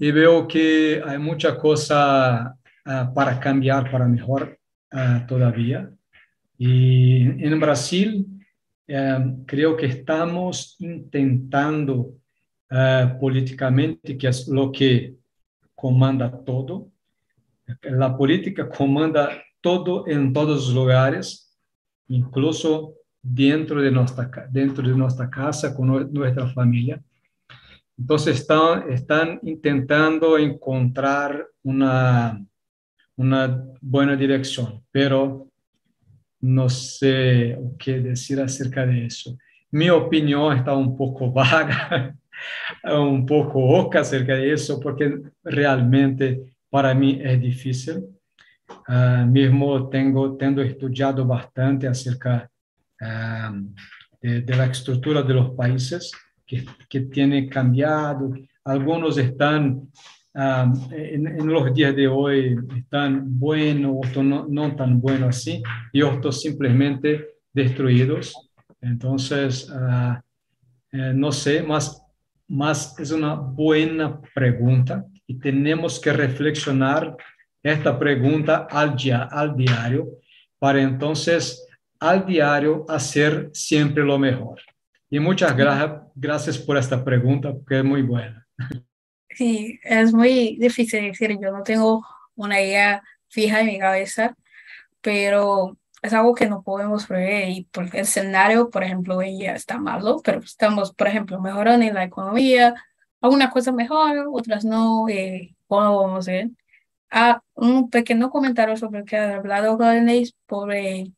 [0.00, 2.54] e vejo que há muita coisa
[2.86, 4.56] uh, para cambiar para melhor
[4.94, 5.92] uh, todavia.
[6.58, 8.26] E em Brasil,
[8.88, 10.76] uh, creio que estamos
[12.70, 15.16] tentando politicamente, que é o que
[15.74, 16.90] comanda todo,
[18.00, 21.50] a política comanda todo em todos os lugares,
[22.08, 27.02] incluso dentro de nuestra, dentro de nuestra casa, con nuestra familia.
[27.98, 32.42] Entonces están, están intentando encontrar una,
[33.16, 35.48] una buena dirección, pero
[36.40, 39.36] no sé qué decir acerca de eso.
[39.70, 42.16] Mi opinión está un poco vaga,
[42.84, 48.04] un poco oca acerca de eso, porque realmente para mí es difícil.
[48.88, 52.48] Uh, mesmo tenho tendo estudado bastante acerca
[53.00, 53.52] uh,
[54.22, 56.12] de, de, la estrutura de los países
[56.46, 58.32] que, que tiene cambiado.
[58.64, 59.88] Algunos están
[60.34, 65.60] uh, en, en, los días de hoy están buenos, otros no, no tan buenos así,
[65.92, 68.50] y otros simplemente destruidos.
[68.80, 69.68] Entonces,
[70.92, 72.02] eh, no sé, más,
[72.50, 77.16] más es una buena pregunta y tenemos que reflexionar
[77.62, 80.08] esta pregunta al, dia, al diario
[80.58, 81.64] para entonces
[82.00, 84.60] al diario hacer siempre lo mejor.
[85.08, 88.46] Y muchas gracias, gracias por esta pregunta, que es muy buena.
[89.30, 94.34] Sí, es muy difícil decir, yo no tengo una idea fija en mi cabeza,
[95.00, 99.54] pero es algo que no podemos prever y porque el escenario, por ejemplo, hoy ya
[99.54, 102.74] está malo, pero estamos, por ejemplo, mejorando en la economía,
[103.20, 106.50] algunas cosas mejor, otras no, eh, ¿cómo vamos a ver?
[107.10, 111.12] Ah, un pequeño comentario sobre lo que ha hablado Gladys sobre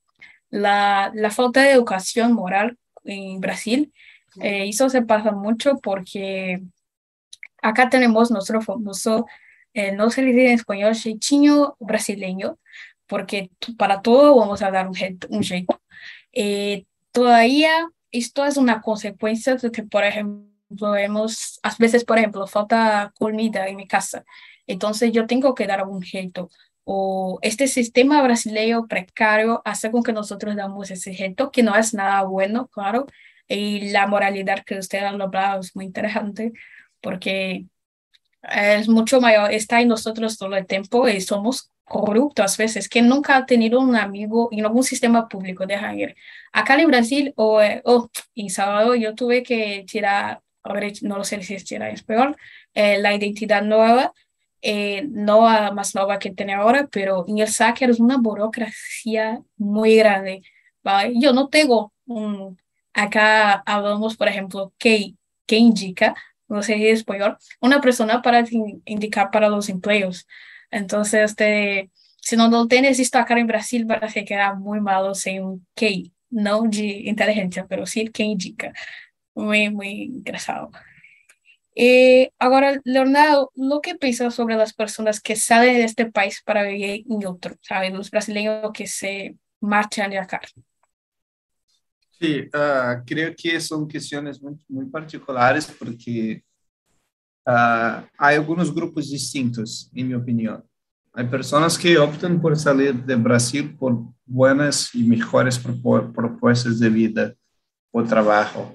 [0.51, 3.93] la, la falta de educación moral en Brasil.
[4.41, 6.63] Eh, eso se pasa mucho porque
[7.63, 9.27] acá tenemos nuestro famoso,
[9.75, 12.59] eh, no se dice en español, jeitinho brasileño,
[13.13, 14.97] porque para todo vamos a dar un,
[15.29, 15.83] un jeito.
[16.33, 22.47] Eh, todavía esto es una consecuencia de que, por ejemplo, vemos, a veces, por ejemplo,
[22.47, 24.25] falta comida en mi casa,
[24.67, 26.49] entonces yo tengo que dar algún jeito.
[26.85, 31.93] O este sistema brasileño precario hace con que nosotros damos ese jeito, que no es
[31.93, 33.05] nada bueno, claro,
[33.47, 36.53] y la moralidad que usted ha hablado es muy interesante,
[37.03, 37.67] porque
[38.43, 43.03] es mucho mayor, está en nosotros todo el tiempo y somos corruptos a veces, que
[43.03, 46.17] nunca ha tenido un amigo en algún sistema público, de ir.
[46.51, 47.83] Acá en Brasil o, eh,
[48.35, 50.41] en Salvador yo tuve que tirar,
[51.03, 52.35] no lo sé si es tirar, es peor,
[52.73, 54.13] eh, la identidad nueva,
[54.63, 59.43] eh, no a más nueva que tiene ahora, pero en el SAC es una burocracia
[59.59, 60.43] muy grande.
[60.83, 61.13] ¿vale?
[61.21, 62.59] Yo no tengo un,
[62.95, 65.15] acá hablamos, por ejemplo, que,
[65.47, 66.15] que indica,
[66.49, 68.45] no sé si es español, una persona para
[68.87, 70.27] indicar para los empleos.
[70.73, 71.37] Entonces,
[72.21, 76.11] si no lo tienes esto acá en Brasil, que era muy malo sin un que,
[76.31, 78.73] no de inteligencia, pero sí que indica.
[79.35, 80.71] Muy, muy interesado.
[81.75, 86.65] Eh, ahora, Leonardo, ¿lo que piensas sobre las personas que salen de este país para
[86.65, 87.57] vivir en otro?
[87.63, 87.93] ¿Sabes?
[87.93, 90.41] Los brasileños que se marchan de acá.
[92.19, 96.43] Sí, uh, creo que son cuestiones muy, muy particulares porque
[97.47, 100.63] uh, hay algunos grupos distintos, en mi opinión.
[101.13, 107.35] Hay personas que optan por salir de Brasil por buenas y mejores propuestas de vida
[107.91, 108.75] o trabajo.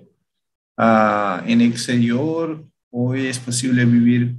[0.77, 4.35] Uh, en el exterior, hoy es posible vivir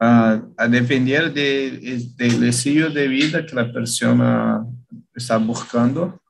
[0.00, 4.64] a depender de, del estilo de vida que la persona
[5.12, 6.20] está buscando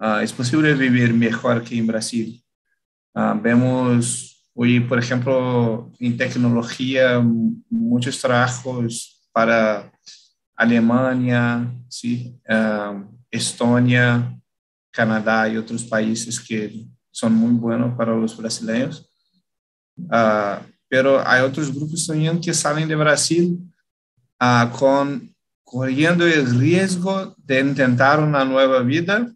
[0.00, 2.40] Uh, es posible vivir mejor que en Brasil.
[3.14, 4.27] Uh, vemos
[4.60, 7.24] hoy, por ejemplo, en tecnología,
[7.70, 9.88] muchos trabajos para
[10.56, 12.36] Alemania, ¿sí?
[12.48, 14.36] Uh, Estonia,
[14.90, 19.08] Canadá y otros países que son muy buenos para los brasileños.
[20.88, 23.58] pero hay otros grupos también que salen de Brasil
[24.76, 29.32] con corriendo el riesgo de intentar una nueva vida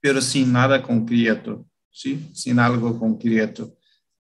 [0.00, 2.28] pero sin nada concreto, ¿sí?
[2.34, 3.77] Sin algo concreto.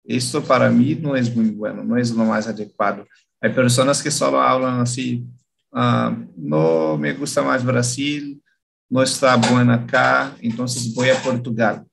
[0.07, 3.07] Esto para mí no es muy bueno, no es lo más adecuado.
[3.41, 5.25] Hay personas que solo hablan así,
[5.73, 8.43] ah, no me gusta más Brasil,
[8.89, 11.85] no está bueno acá, entonces voy a Portugal.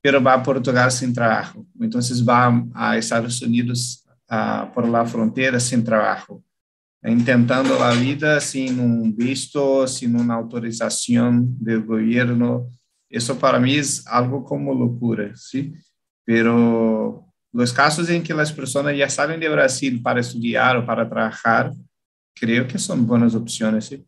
[0.00, 1.64] Pero va a Portugal sin trabajo.
[1.80, 6.42] Entonces va a Estados Unidos ah, por la frontera sin trabajo
[7.04, 12.70] intentando la vida sin un visto, sin una autorización del gobierno,
[13.08, 15.74] eso para mí es algo como locura, ¿sí?
[16.24, 21.08] Pero los casos en que las personas ya salen de Brasil para estudiar o para
[21.08, 21.72] trabajar,
[22.34, 24.06] creo que son buenas opciones, ¿sí?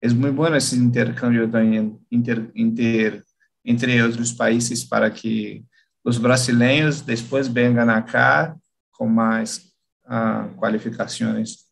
[0.00, 3.24] Es muy bueno ese intercambio también inter, inter,
[3.64, 5.64] entre otros países para que
[6.04, 8.56] los brasileños después vengan acá
[8.90, 11.68] con más uh, cualificaciones.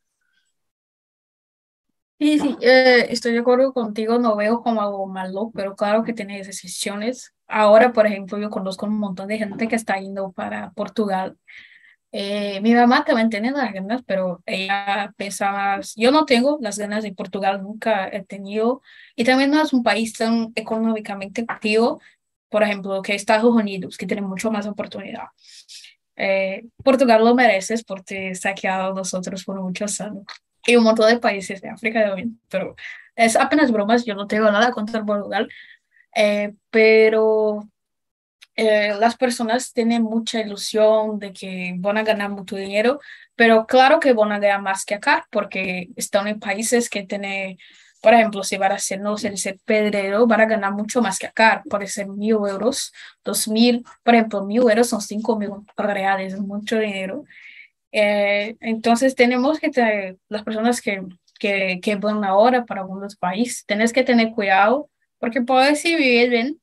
[2.19, 6.15] Sí, sí, eh, estoy de acuerdo contigo, no veo como algo malo, pero claro que
[6.15, 7.36] tiene excepciones.
[7.49, 11.37] Ahora, por ejemplo, yo conozco un montón de gente que está yendo para Portugal.
[12.13, 17.03] Eh, mi mamá también tiene las ganas, pero ella piensa yo no tengo las ganas
[17.05, 18.81] de Portugal, nunca he tenido,
[19.15, 22.01] y también no es un país tan económicamente activo,
[22.49, 25.25] por ejemplo, que Estados Unidos, que tiene mucho más oportunidad.
[26.17, 30.25] Eh, Portugal lo mereces porque saqueado a nosotros por muchos años
[30.67, 32.75] y un montón de países de África también, pero
[33.15, 35.49] es apenas bromas, yo no tengo nada contra Portugal,
[36.17, 37.69] eh, pero
[38.57, 43.01] eh, las personas tienen mucha ilusión de que van a ganar mucho dinero,
[43.35, 47.59] pero claro que van a ganar más que acá, porque están en países que tienen,
[48.01, 51.19] por ejemplo, si van a ser, no sé, ser pedrero, van a ganar mucho más
[51.19, 55.51] que acá, puede ser mil euros, dos mil, por ejemplo, mil euros son cinco mil
[55.77, 57.25] reales, es mucho dinero.
[57.93, 61.03] Eh, entonces tenemos que tener, las personas que,
[61.39, 64.89] que, que van ahora para algunos países, tienes que tener cuidado
[65.27, 66.61] porque puedes vivir bien,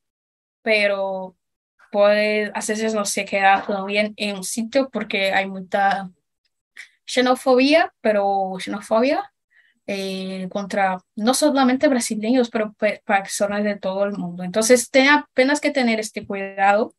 [0.61, 1.35] pero
[1.91, 6.09] puedes a veces no se queda todo bien en un sitio porque hay mucha
[7.05, 9.33] xenofobia, pero xenofobia
[9.85, 12.73] eh, contra no solamente brasileños, pero
[13.05, 14.43] personas de todo el mundo.
[14.45, 16.95] Entonces, ten apenas que tener este cuidado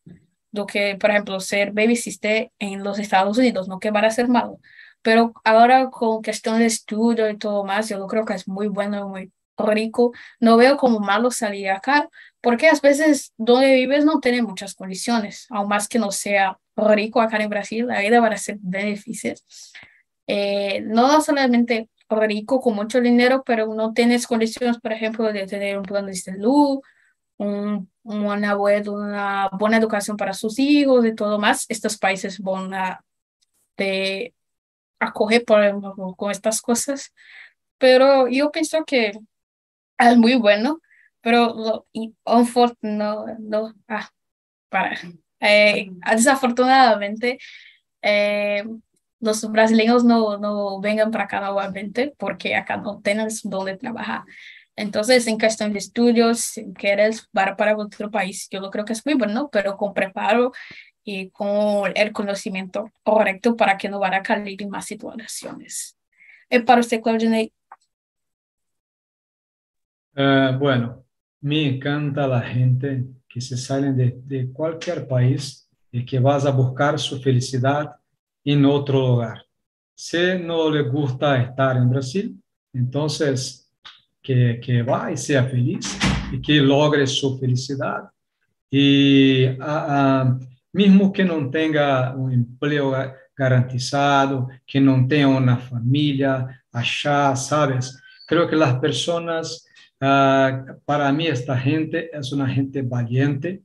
[0.51, 4.11] de que, por ejemplo, ser baby sister en los Estados Unidos, no que van a
[4.11, 4.61] ser malo,
[5.01, 9.09] pero ahora con cuestión de estudio y todo más, yo creo que es muy bueno,
[9.09, 10.13] muy rico.
[10.41, 12.09] No veo como malo salir acá,
[12.41, 17.21] porque a veces donde vives no tiene muchas condiciones, aún más que no sea rico
[17.21, 19.35] acá en Brasil, la vida va a ser difícil.
[20.27, 25.79] Eh, no solamente rico con mucho dinero, pero no tienes condiciones, por ejemplo, de tener
[25.79, 26.81] un plan de salud,
[27.37, 32.73] un, una, buena, una buena educación para sus hijos y todo más, estos países van
[32.75, 33.05] a
[33.77, 34.35] te
[35.01, 37.13] acoger por, con estas cosas.
[37.79, 39.13] Pero yo pienso que
[39.99, 40.81] es muy bueno,
[41.21, 41.87] pero lo,
[42.83, 44.09] no, no, ah,
[44.69, 44.99] para,
[45.41, 47.39] eh, desafortunadamente,
[48.03, 48.65] eh,
[49.21, 54.23] los brasileños no, no vengan para acá nuevamente porque acá no tienen donde trabajar.
[54.77, 58.93] Entonces, en cuestión de estudios, si quieres para, para otro país, yo lo creo que
[58.93, 60.53] es muy bueno, pero con preparo
[61.05, 65.97] y con el conocimiento correcto para que no van a caer en más situaciones.
[66.51, 67.53] ¿Y para usted, Claudine?
[70.17, 71.05] Uh, bueno,
[71.41, 76.99] me encanta la gente que se salen de, cualquier país y que vas a buscar
[76.99, 77.97] su felicidad
[78.45, 79.45] en otro lugar.
[79.95, 82.41] Si no le gusta estar en Brasil,
[82.73, 83.71] entonces
[84.23, 85.99] que, que vá y sea feliz
[86.33, 88.11] y que logre su felicidad.
[88.71, 90.39] Y a,
[90.73, 92.93] mesmo que não tenha um emprego
[93.37, 97.93] garantizado, que não tenha uma família, achar, sabes?
[98.27, 99.63] Creo que as pessoas,
[100.05, 103.63] uh, para mim, esta gente é uma gente valiente,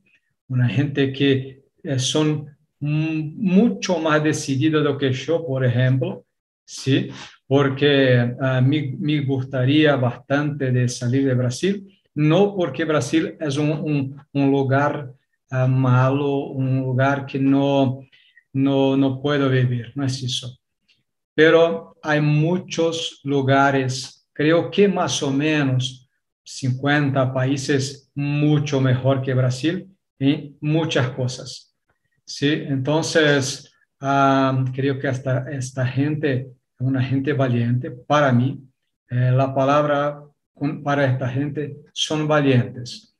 [0.48, 2.46] uma gente que eh, são
[2.80, 6.24] muito mais decidida do que eu, por exemplo,
[6.66, 7.10] sim,
[7.46, 15.10] porque uh, me, gostaria bastante de sair do Brasil, não porque Brasil um, um lugar
[15.52, 18.02] uh, malo, um lugar que não
[18.52, 20.58] não não puedo vivir, não é isso.
[21.36, 25.99] Pero há muitos lugares, creio que mais ou menos
[26.58, 29.88] 50 países muito melhor que Brasil
[30.18, 31.70] em muitas coisas.
[32.26, 33.70] Sí, entonces
[34.74, 37.90] creo que esta, esta gente una gente valiente.
[37.90, 38.58] Para mí,
[39.08, 40.22] eh, la palabra
[40.82, 43.14] para esta gente son valientes.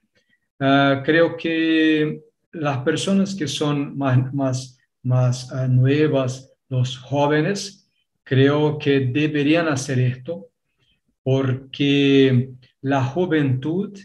[0.58, 2.20] Uh, creo que
[2.52, 7.90] las personas que son más, más, más uh, nuevas, los jóvenes,
[8.22, 10.48] creo que deberían hacer esto
[11.22, 12.50] porque
[12.82, 13.98] la juventud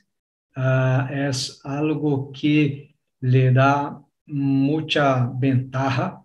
[0.56, 6.24] uh, es algo que le da mucha ventaja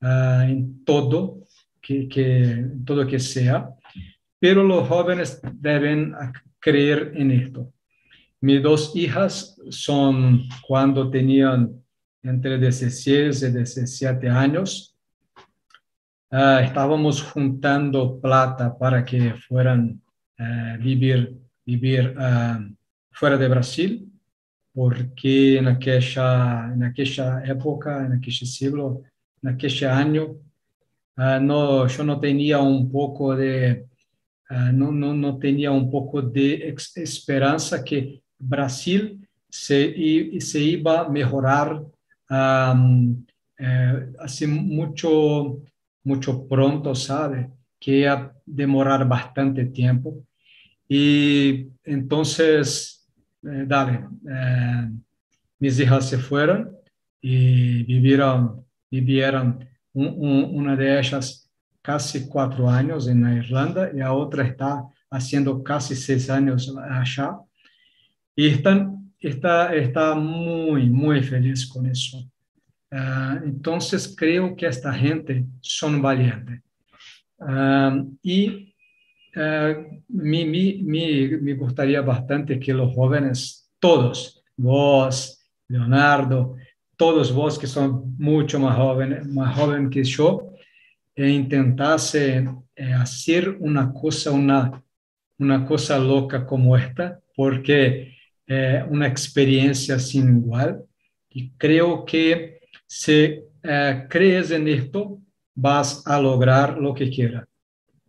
[0.00, 1.38] uh, en todo
[1.80, 3.70] que, que, todo que sea,
[4.38, 6.14] pero los jóvenes deben
[6.58, 7.72] creer en esto.
[8.40, 11.72] Mis dos hijas son cuando tenían
[12.22, 14.94] entre 16 y 17 años.
[16.30, 20.00] Uh, estábamos juntando plata para que fueran
[20.78, 21.36] vivir,
[21.68, 22.58] vivir uh,
[23.12, 23.90] fuera de Brasil
[24.74, 29.02] porque naquela, naquela época, naquele século,
[29.42, 30.40] naquele ano,
[31.18, 33.84] uh, no, eu não tinha um pouco de,
[34.50, 39.18] uh, não, não, não tinha um pouco de esperança que Brasil
[39.50, 41.82] se, se iba melhorar
[42.30, 43.24] um,
[43.58, 45.62] eh, assim muito,
[46.04, 47.50] muito pronto, sabe?
[47.80, 50.24] Que ia demorar bastante tempo.
[50.90, 54.90] E então, eh, dale, eh,
[55.60, 56.74] mis hijas se fueron
[57.20, 61.50] y vivieron, vivieron una de ellas
[61.82, 67.38] casi cuatro años en Irlanda y la otra está haciendo casi seis años allá.
[68.36, 72.18] Y están, está, está muy, muy feliz con eso.
[72.90, 76.62] Uh, entonces creo que esta gente son valientes.
[77.38, 78.67] Uh, y
[79.38, 86.56] Me, me, me, me gustaría bastante que los jóvenes, todos, vos, Leonardo,
[86.96, 90.54] todos vos que son mucho más jóvenes, más joven que yo,
[91.14, 94.82] eh, intentase eh, hacer una cosa, una,
[95.38, 100.82] una cosa loca como esta, porque es una experiencia sin igual.
[101.30, 105.20] Y creo que si eh, crees en esto,
[105.54, 107.46] vas a lograr lo que quieras.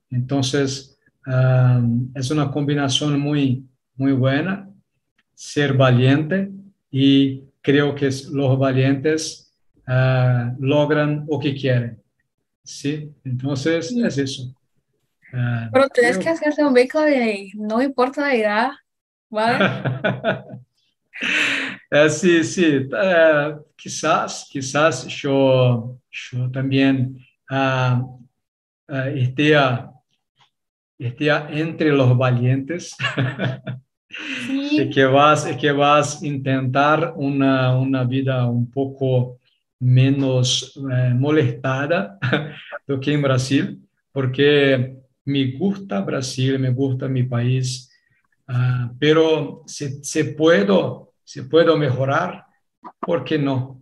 [0.09, 0.88] Entonces,
[2.15, 3.63] es una combinación muy,
[3.95, 4.69] muy buena,
[5.33, 6.49] ser valiente
[6.91, 9.53] y creo que los valientes
[9.87, 12.01] uh, logran lo que quieren.
[12.63, 14.43] Sí, entonces es eso.
[15.31, 16.23] Uh, Pero tienes creo...
[16.23, 18.69] que hacerse un beco de no importa la edad,
[19.29, 19.59] ¿vale?
[22.09, 22.89] sim, sim.
[22.93, 25.99] É, quizás, quizás eu,
[26.33, 27.15] eu também
[27.51, 28.19] uh,
[30.99, 32.95] esteja entre os valientes.
[34.71, 39.37] e que vas, que vas tentar uma, uma vida um pouco
[39.79, 42.17] menos eh, molestada
[42.87, 43.79] do que em Brasil,
[44.11, 44.95] porque
[45.25, 47.89] me gusta Brasil, me gusta mi país,
[48.49, 52.45] uh, pero si, si, puedo, si puedo mejorar,
[52.99, 53.81] ¿por qué no?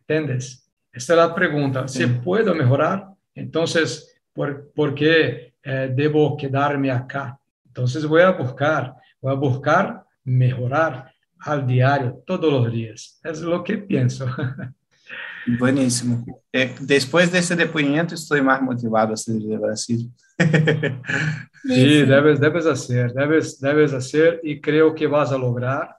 [0.00, 0.68] ¿Entiendes?
[0.90, 1.86] Esta es la pregunta.
[1.86, 7.36] Si puedo mejorar, entonces, ¿por, por qué eh, debo quedarme acá?
[7.66, 13.20] Entonces voy a buscar, voy a buscar mejorar al diario, todos los días.
[13.24, 14.26] Es lo que pienso.
[15.58, 16.24] Buenísimo.
[16.52, 20.10] Eh, después de ese depoimento, estoy más motivado a salir de Brasil.
[21.64, 25.96] sí, debes, debes hacer, debes, debes hacer y creo que vas a lograr.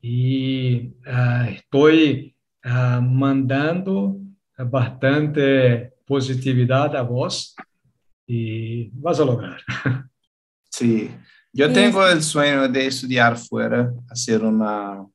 [0.00, 2.34] Y uh, estoy
[2.64, 4.16] uh, mandando
[4.58, 7.54] bastante positividad a vos
[8.26, 9.60] y vas a lograr.
[10.70, 11.10] Sí,
[11.52, 15.06] yo tengo el sueño de estudiar fuera, hacer una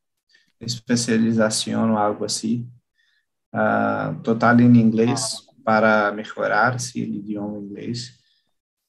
[0.60, 2.66] especialización o algo así.
[3.54, 8.20] uh, total em inglês para melhorar -se o idioma inglês,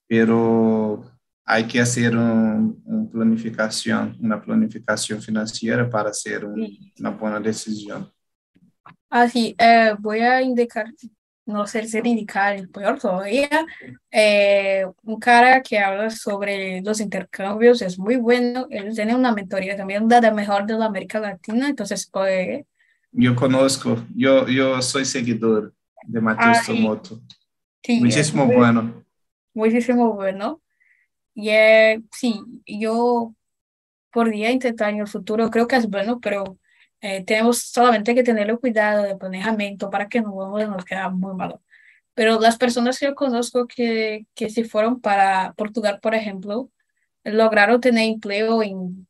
[0.09, 1.05] pero
[1.45, 6.67] hay que hacer un, un planificación, una planificación financiera para hacer un,
[6.99, 8.11] una buena decisión.
[9.11, 10.87] Así, eh, voy a indicar,
[11.45, 13.67] no sé si indicar el peor todavía,
[14.11, 19.77] eh, un cara que habla sobre los intercambios, es muy bueno, él tiene una mentoría
[19.77, 22.67] también de la mejor de la América Latina, entonces puede
[23.15, 25.73] eu conosco, eu, eu sou seguidor
[26.09, 27.21] de Matheus Tomoto.
[27.85, 29.05] Sí, Muchísimo muy, bueno.
[29.55, 30.63] Muchísimo bueno.
[31.35, 33.35] Y eh, sí, yo
[34.11, 36.59] podría intentar en el futuro, creo que es bueno, pero
[37.03, 41.61] eh, tenemos solamente que tenerle cuidado de planejamiento para que no nos quede muy malo.
[42.15, 46.71] Pero las personas que yo conozco que, que se fueron para Portugal, por ejemplo,
[47.25, 49.09] lograron tener empleo en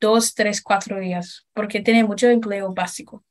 [0.00, 3.24] dos, tres, cuatro días, porque tienen mucho empleo básico.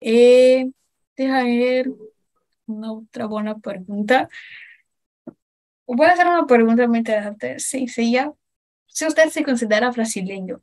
[0.00, 0.70] Eh,
[1.16, 1.90] deja ver
[2.66, 4.28] una otra buena pregunta.
[5.86, 7.58] Voy a hacer una pregunta muy interesante.
[7.58, 8.32] Sí, sí, ya.
[8.86, 10.62] Si usted se considera brasileño,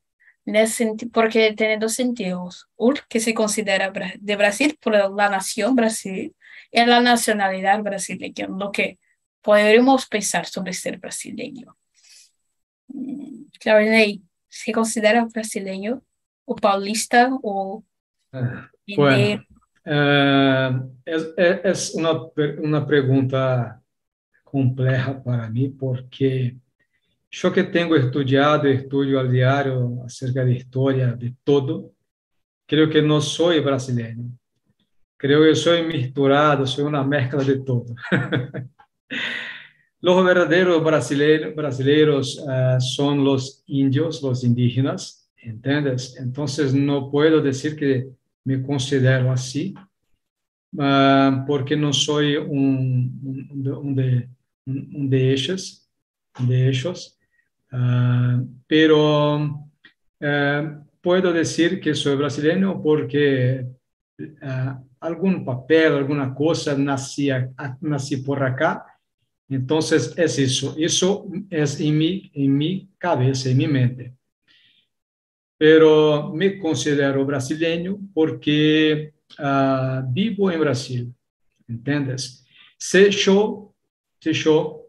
[1.12, 2.68] porque tiene dos sentidos.
[2.76, 6.36] Uno, que se considera de Brasil por la nación Brasil
[6.72, 8.98] y la nacionalidad brasileña, lo que
[9.42, 11.78] podríamos pensar sobre ser brasileño.
[12.88, 13.86] Mm, claro,
[14.48, 16.04] ¿se considera brasileño
[16.46, 17.84] o paulista o
[18.34, 18.70] ah.
[18.96, 19.44] Bueno,
[19.86, 22.12] eh, es, es una,
[22.62, 23.82] una, pregunta
[24.44, 26.58] compleja para mí porque
[27.32, 31.94] yo que tengo estudiado, estudio al diario acerca de historia, de todo,
[32.68, 34.30] creo que no soy brasileño.
[35.16, 37.86] Creo que soy misturado, soy una mezcla de todo.
[40.02, 46.18] los verdaderos brasileños, brasileños uh, son los indios, los indígenas, ¿entiendes?
[46.18, 48.10] Entonces no puedo decir que
[48.44, 49.74] me considero assim,
[50.74, 54.28] uh, porque não sou um, um, de,
[54.68, 55.88] um de ellos,
[56.40, 57.21] de ellos
[57.74, 63.66] uh, pero uh, puedo decir que sou brasileiro porque
[64.20, 67.30] uh, algum papel, alguma coisa nasci,
[67.82, 68.86] nasci por acá,
[69.50, 69.80] então
[70.16, 74.14] é isso, isso é em mi, em mi cabeça, em minha mente.
[75.58, 79.14] Pero me considero brasileño porque
[80.14, 81.14] vivo en Brasil,
[81.68, 82.46] ¿entiendes?
[82.78, 83.74] Si yo,
[84.20, 84.88] si yo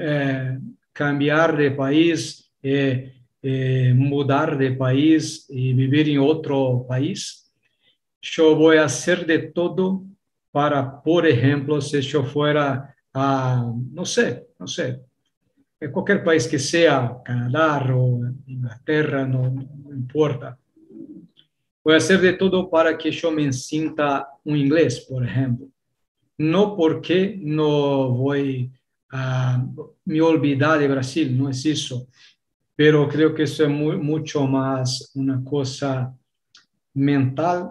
[0.00, 0.58] eh,
[0.92, 3.12] cambiar de país, eh,
[3.42, 7.52] eh, mudar de país y vivir en otro país,
[8.20, 10.04] yo voy a hacer de todo
[10.50, 15.00] para, por ejemplo, si yo fuera a, no sé, no sé,
[15.90, 20.56] cualquier país que sea, Canadá o Inglaterra, no, no, importa.
[21.82, 25.66] Voy a hacer de todo para que yo me sienta un inglés, por ejemplo.
[26.38, 28.70] No porque no voy
[29.12, 29.62] a
[30.06, 32.08] me olvidar de Brasil, no es eso.
[32.74, 36.16] Pero creo que eso es mucho más una cosa
[36.94, 37.70] mental,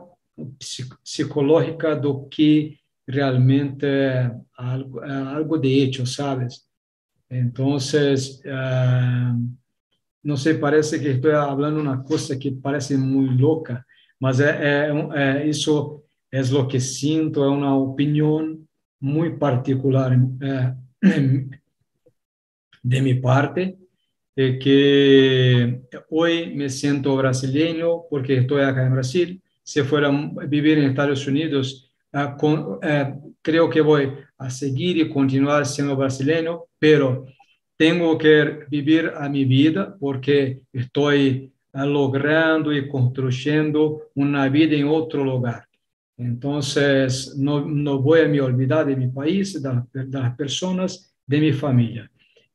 [1.03, 6.67] psicológica, do que realmente algo, algo de hecho, ¿sabes?
[7.27, 9.37] Entonces, uh,
[10.23, 13.85] no sé, parece que estoy hablando una cosa que parece muy loca,
[14.19, 18.59] mas é, é, é, que sinto, é uma opinião
[18.99, 20.11] muy particular
[22.83, 23.77] de mi parte,
[24.35, 29.41] que hoy me siento brasileño porque estoy acá en Brasil.
[29.63, 32.37] Si fuera a vivir en Estados Unidos, ah,
[32.81, 37.25] eh, creo que voy a seguir y continuar siendo brasileño, pero
[37.77, 44.87] tengo que vivir a mi vida porque estoy ah, logrando y construyendo una vida en
[44.87, 45.65] otro lugar.
[46.21, 51.39] Entonces, no, no voy a me olvidar de mi país, de, de las personas, de
[51.39, 52.11] mi familia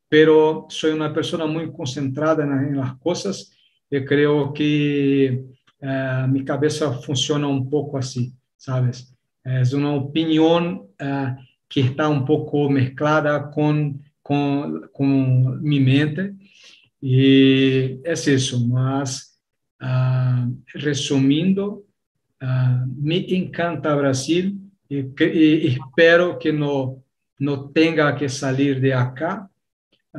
[0.09, 3.53] pero soy una persona muy concentrada en, las cosas
[3.91, 5.45] y creo que
[5.81, 9.15] eh, mi cabeza funciona un poco así, ¿sabes?
[9.45, 11.35] Es una opinión eh,
[11.69, 16.35] que está un poco mezclada con, con, con, mi mente
[17.01, 19.41] y es eso, más
[19.81, 21.85] uh, resumiendo,
[22.47, 27.03] uh, me encanta Brasil y, y, espero que no,
[27.39, 29.51] no tenga que salir de acá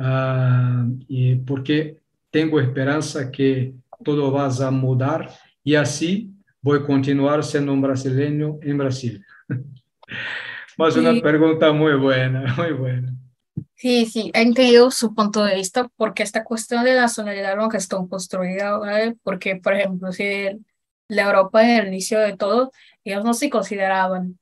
[0.00, 1.96] Ah, y porque
[2.30, 3.74] tengo esperanza que
[4.04, 5.28] todo va a mudar
[5.64, 6.30] y así
[6.62, 9.24] voy a continuar siendo un brasileño en Brasil.
[10.78, 13.12] Más una pregunta muy buena, muy buena.
[13.74, 17.78] Sí, sí, he entendido su punto de vista porque esta cuestión de nacionalidad no que
[17.78, 19.16] está construida, ¿vale?
[19.24, 20.24] porque por ejemplo, si
[21.08, 22.72] la Europa en el inicio de todo,
[23.04, 24.38] ellos no se consideraban,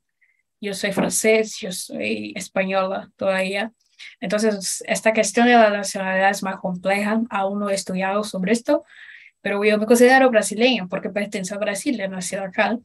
[0.60, 3.72] yo soy francés, yo soy española todavía,
[4.20, 8.84] entonces, esta cuestión de la nacionalidad es más compleja, aún no he estudiado sobre esto,
[9.40, 12.78] pero yo me considero brasileña porque pertenece a Brasil, nacido acá.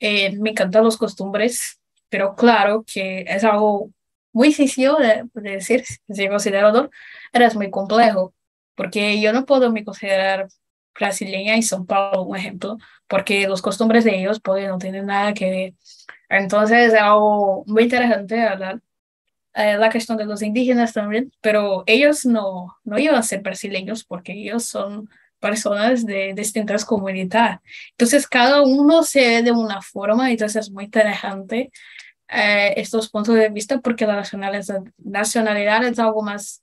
[0.00, 3.90] Eh, me encantan los costumbres, pero claro que es algo
[4.32, 6.90] muy sencillo de, decir, si considero
[7.32, 8.34] pero es muy complejo,
[8.74, 10.48] porque yo no puedo me considerar
[10.94, 12.78] brasileña y São Paulo, un ejemplo,
[13.08, 15.74] porque los costumbres de ellos pueden no tienen nada que ver.
[16.28, 18.80] Entonces es algo muy interesante hablar
[19.58, 24.04] eh, la cuestión de los indígenas también, pero ellos no, no iban a ser brasileños
[24.04, 27.58] porque ellos son personas de distintas comunidades.
[27.90, 31.72] Entonces, cada uno se ve de una forma, entonces es muy interesante
[32.28, 36.62] eh, estos puntos de vista porque la nacionalidad, nacionalidad es algo más,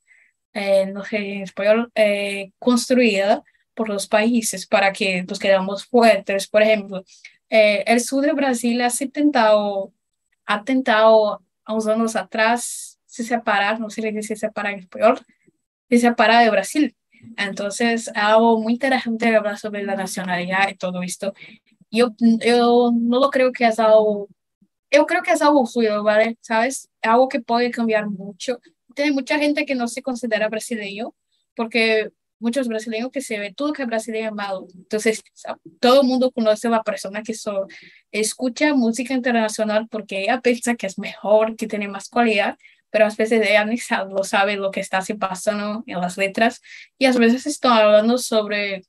[0.54, 1.92] eh, no sé en español,
[2.60, 3.44] construida
[3.76, 6.48] por los países para que nos quedamos fuertes.
[6.48, 7.04] Por ejemplo,
[7.50, 9.94] el sur de Brasil ha intentado,
[10.46, 15.20] ha tentado a unos años atrás se separar, no sé si se separa en español,
[15.90, 16.96] se separa de Brasil.
[17.38, 21.34] Entonces, algo muy interesante hablar sobre la nacionalidad y todo esto.
[21.90, 24.28] Yo, yo no lo creo que es algo,
[24.92, 26.38] yo creo que es algo fluido, ¿vale?
[26.42, 26.90] ¿Sabes?
[27.02, 28.60] Algo que puede cambiar mucho.
[28.94, 31.16] Tiene mucha gente que no se considera brasileño
[31.56, 34.68] porque muchos brasileños que se ve todo que es brasileño malo.
[34.76, 35.24] Entonces,
[35.80, 37.68] todo el mundo conoce a la persona que so,
[38.12, 42.58] escucha música internacional porque ella piensa que es mejor, que tiene más cualidad,
[42.90, 46.62] pero a veces ella ni sabe, lo sabe lo que está pasando en las letras
[46.98, 48.84] y a veces están hablando sobre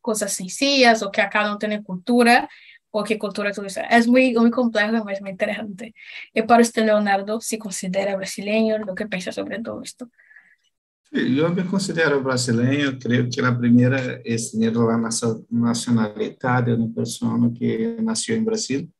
[0.00, 2.48] cosas sencillas o que acá no tiene cultura
[2.90, 3.82] o qué cultura utiliza.
[3.82, 5.94] Es muy, muy complejo y muy interesante.
[6.32, 10.10] Y para usted, Leonardo, si considera brasileño, lo que piensa sobre todo esto.
[11.10, 14.98] Eu me considero brasileiro, creio que a primeira é ter a
[15.50, 18.90] nacionalidade de uma pessoa que nasceu em Brasil.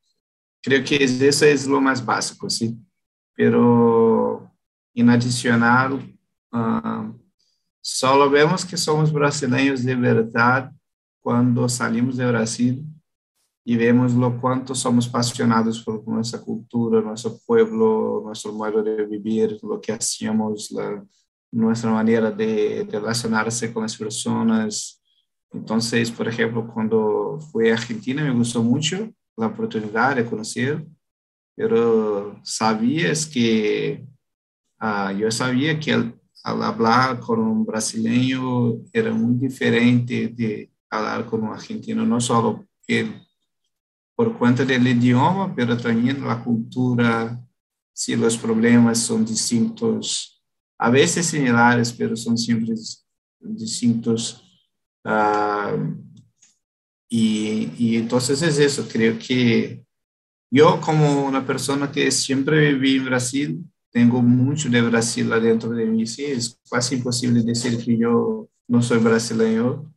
[0.63, 2.81] Creio que isso é o mais básico, sim.
[3.35, 4.47] Pero,
[4.95, 7.19] em adicional, uh,
[7.81, 10.73] só vemos que somos brasileiros de verdade
[11.21, 12.83] quando salimos do Brasil
[13.65, 19.59] e vemos o quanto somos apaixonados por nossa cultura, nosso povo, nosso modo de viver,
[19.61, 20.69] o que hacemos,
[21.51, 25.01] nuestra manera de relacionarse con las personas.
[25.51, 30.85] Entonces, por ejemplo, cuando fui a Argentina me gustó mucho la oportunidad de conocer,
[31.55, 34.05] pero sabías que,
[34.81, 41.43] uh, yo sabía que al, hablar con un brasileño era muy diferente de hablar con
[41.43, 42.65] un argentino, no solo
[44.15, 47.39] por cuenta del idioma, pero también la cultura,
[47.93, 50.38] si los problemas son distintos
[50.79, 52.73] a veces similares, pero son siempre
[53.39, 54.41] distintos.
[55.03, 55.93] Uh,
[57.09, 59.83] y, entonces es eso, creo que
[60.49, 65.85] yo como una persona que siempre viví en Brasil, tengo mucho de Brasil adentro de
[65.85, 69.91] mí, es casi imposible decir que yo no soy brasileño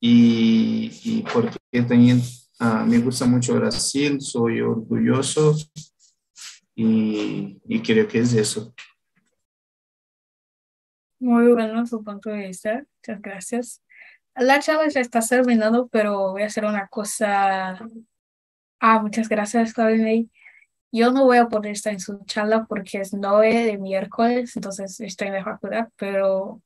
[0.00, 1.58] y, porque
[1.88, 2.20] también
[2.60, 5.56] uh, me gusta mucho Brasil, soy orgulloso
[6.74, 8.74] y creo que es eso.
[11.22, 12.84] Muy bueno su punto de vista.
[12.96, 13.82] Muchas gracias.
[14.34, 17.78] La charla ya está terminando, pero voy a hacer una cosa.
[18.80, 20.26] Ah, muchas gracias, Claudine.
[20.90, 24.98] Yo no voy a poder estar en su charla porque es 9 de miércoles, entonces
[24.98, 26.60] estoy en la facultad, pero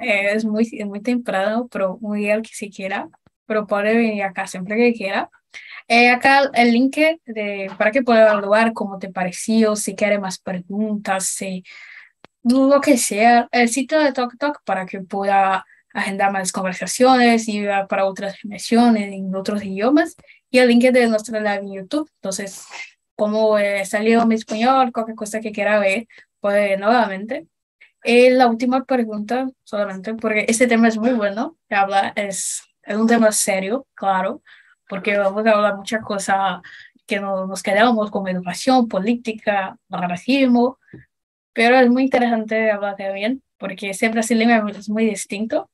[0.00, 3.06] eh, es muy, muy temprano, pero muy bien que si quiera,
[3.44, 5.28] pero puede venir acá siempre que quiera.
[5.88, 6.96] Eh, acá el link
[7.26, 11.64] de, para que pueda evaluar cómo te pareció, si quiere más preguntas, si
[12.42, 18.04] lo que sea, el sitio de TokTok para que pueda agendar más conversaciones y para
[18.04, 20.16] otras dimensiones en otros idiomas
[20.50, 22.10] y el link de nuestra live en YouTube.
[22.16, 22.64] Entonces,
[23.16, 26.06] como eh, salió mi español, cualquier cosa que quiera ver,
[26.40, 27.46] puede nuevamente.
[28.02, 33.06] Eh, la última pregunta, solamente porque este tema es muy bueno, habla, es, es un
[33.06, 34.42] tema serio, claro,
[34.88, 36.60] porque vamos a hablar muchas cosas
[37.06, 40.78] que no, nos quedamos como educación, política, racismo,
[41.52, 45.70] pero es muy interesante hablar también, porque ese brasileño es muy distinto.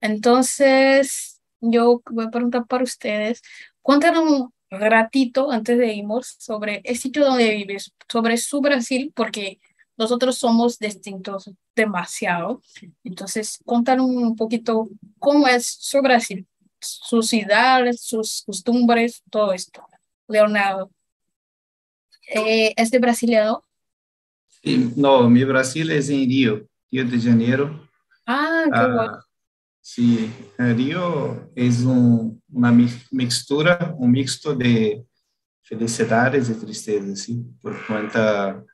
[0.00, 3.42] Entonces, yo voy a preguntar para ustedes,
[3.82, 9.60] cuéntanos un ratito antes de irnos sobre el sitio donde vives, sobre su Brasil, porque
[9.96, 12.62] nosotros somos distintos demasiado.
[13.02, 16.46] Entonces, cuéntanos un poquito cómo es su Brasil,
[16.80, 19.86] sus ciudades, sus costumbres, todo esto.
[20.28, 20.90] Leonardo,
[22.28, 23.63] eh, ¿es de brasileño?
[24.64, 27.86] Sí, no, mi Brasil es en Río, Río de Janeiro.
[28.26, 29.18] Ah, qué ah, bueno.
[29.82, 35.04] Sí, Río es un, una mixtura, un mixto de
[35.60, 37.44] felicidades y tristezas, ¿sí?
[37.60, 38.64] Por cuenta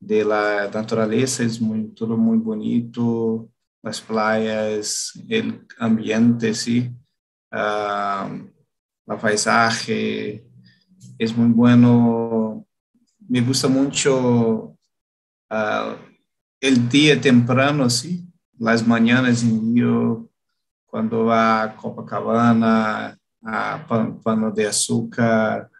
[0.00, 3.50] de la naturaleza, es muy, todo muy bonito,
[3.82, 6.90] las playas, el ambiente, ¿sí?
[7.52, 8.48] uh,
[9.06, 10.46] la paisaje,
[11.18, 12.66] es muy bueno.
[13.28, 14.77] Me gusta mucho
[15.50, 15.96] uh,
[16.60, 18.26] el día temprano, ¿sí?
[18.58, 20.28] Las mañanas en Río,
[20.86, 23.86] cuando va a Copacabana, a
[24.22, 25.70] Pano de Azúcar,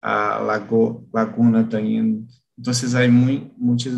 [0.00, 2.26] a Lago, Laguna también.
[2.56, 3.94] Entonces hay muy, muchos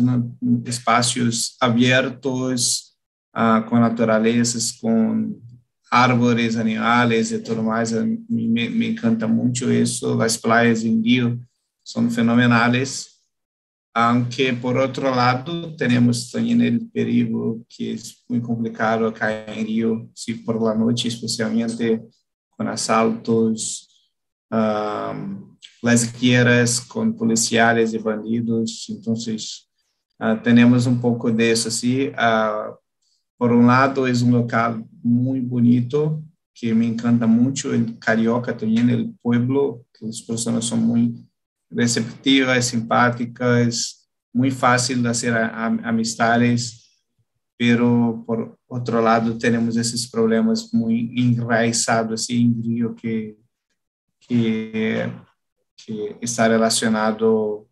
[0.65, 2.97] espacios abiertos
[3.33, 5.35] uh, con naturalezas, con
[5.89, 7.93] árvores, animales y todo más.
[8.27, 10.17] Me, me encanta mucho eso.
[10.17, 11.39] Las playas en Río
[11.83, 13.14] son fenomenales.
[13.97, 20.09] Aunque por otro lado tenemos también el peligro que es muy complicado acá en Río,
[20.13, 22.01] si por la noche especialmente
[22.49, 24.11] con asaltos,
[24.51, 28.85] um, las guerras con policiales y bandidos.
[28.89, 29.71] Entonces
[30.19, 32.09] uh, tenemos un poco de eso, sí.
[32.09, 32.75] Uh,
[33.37, 36.21] por un lado es un local muy bonito,
[36.53, 40.65] que me encanta mucho, el Carioca también, el pueblo, que las personas
[41.75, 46.89] son muy receptivas, simpáticas, muy fácil de hacer amistades,
[47.57, 53.37] pero por otro lado tenemos esos problemas muy enraizados así en Río que,
[54.27, 55.11] que,
[56.21, 57.67] está relacionado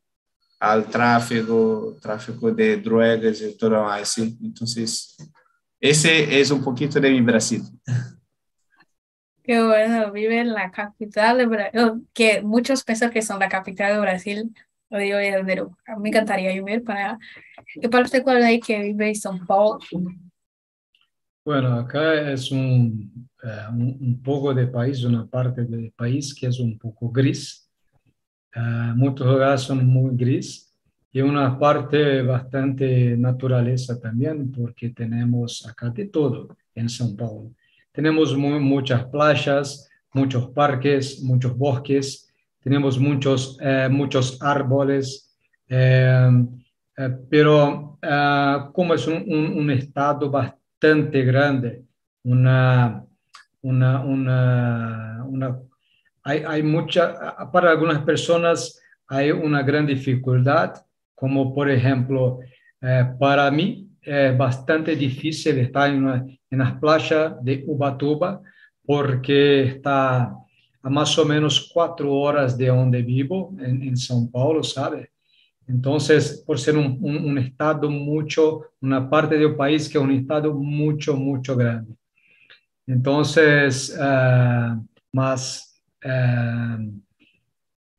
[0.59, 4.17] al tráfico, tráfico de drogas y todo más.
[4.17, 5.17] Entonces,
[5.79, 7.63] ese es un poquito de mi Brasil.
[9.43, 13.49] Qué bueno, vive en la capital de Brasil, oh, que muchos piensan que son la
[13.49, 14.55] capital de Brasil,
[14.89, 15.75] lo digo de Perú.
[15.99, 17.19] Me encantaría vivir para
[17.75, 19.79] ¿Y para usted cuál es que vive en São Paulo?
[21.45, 26.47] Bueno, acá es un, uh, un, un, poco de país, una parte del país que
[26.47, 27.69] es un poco gris.
[28.55, 30.71] Uh, muchos lugares son muy gris
[31.11, 37.51] y una parte bastante naturaleza también, porque tenemos acá de todo en São Paulo.
[37.93, 42.29] Tenemos muchas playas, muchos parques, muchos bosques,
[42.61, 45.33] tenemos muchos, eh, muchos árboles,
[45.69, 46.29] eh,
[46.97, 47.97] eh, pero
[48.73, 51.83] como es un, estado bastante grande,
[52.23, 53.05] una,
[53.61, 55.59] una, una,
[56.23, 60.83] hay, hay mucha, para algunas personas hay una gran dificultad
[61.23, 62.39] como por ejemplo,
[62.81, 68.41] eh, para mí es bastante difícil estar en, las playas de Ubatuba
[68.85, 70.35] porque está
[70.81, 75.11] a más o menos cuatro horas de donde vivo, en, São Paulo, ¿sabe?
[75.65, 81.15] Entonces, por ser un, estado mucho, una parte del país que es un estado mucho,
[81.15, 81.95] mucho grande.
[82.85, 87.01] Entonces, uh, más uh,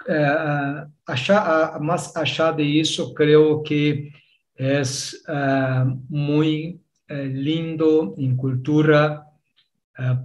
[0.07, 4.12] uh, más allá de eso, creo que
[4.55, 6.80] es uh, muy
[7.11, 9.20] uh, lindo en cultura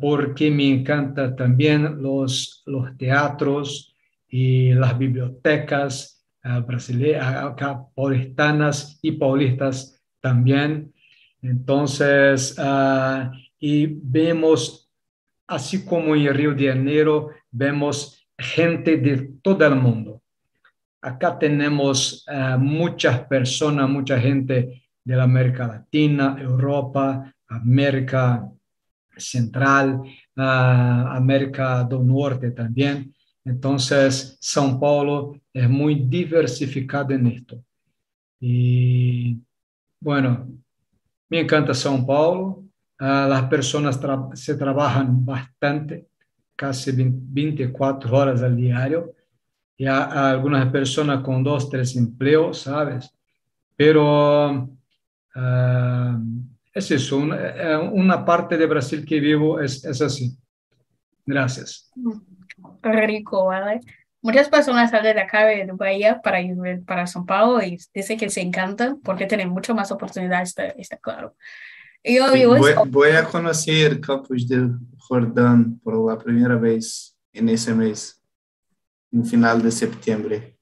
[0.02, 3.94] porque me encanta también los, los teatros
[4.28, 6.26] y las bibliotecas
[6.66, 7.54] brasileñas,
[7.94, 10.92] paulistanas y paulistas también.
[11.44, 12.56] Entonces,
[13.60, 14.90] y vemos,
[15.46, 20.09] así como en Río de Janeiro, vemos gente de todo el mundo.
[21.02, 28.48] Acá tenemos eh, muchas personas, mucha gente de la América Latina, Europa, América
[29.18, 30.02] Central,
[30.38, 33.14] ah, América del Norte también.
[33.44, 37.64] Entonces, São Paulo es muy diversificado en esto.
[38.40, 39.38] Y
[40.00, 40.48] bueno,
[41.30, 42.64] me encanta São Paulo.
[43.00, 44.00] Ah, las personas
[44.34, 46.08] se trabajan bastante,
[46.56, 49.14] casi 24 horas al diario.
[49.80, 53.16] Y hay algunas personas con dos, tres empleos, ¿sabes?
[53.78, 54.70] Pero
[55.34, 56.20] ah,
[56.74, 60.38] es eso, una, parte de Brasil que vivo es, es así.
[61.26, 61.90] Gracias.
[62.84, 63.80] Rico, ¿vale?
[64.22, 68.30] Muchas personas salen de acá de Bahía para ir para São Paulo y dicen que
[68.30, 71.38] se encantan porque tienen mucho más oportunidades, está, está claro.
[72.04, 78.19] Yo, voy, voy, a conocer Campos de Jordán por la primera vez en ese mes,
[79.12, 80.58] en final de septiembre.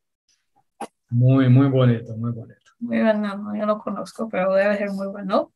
[1.09, 2.57] Muy, muy bonito, muy bonito.
[2.79, 5.51] Muy bueno, yo no conozco, pero debe ser muy bueno.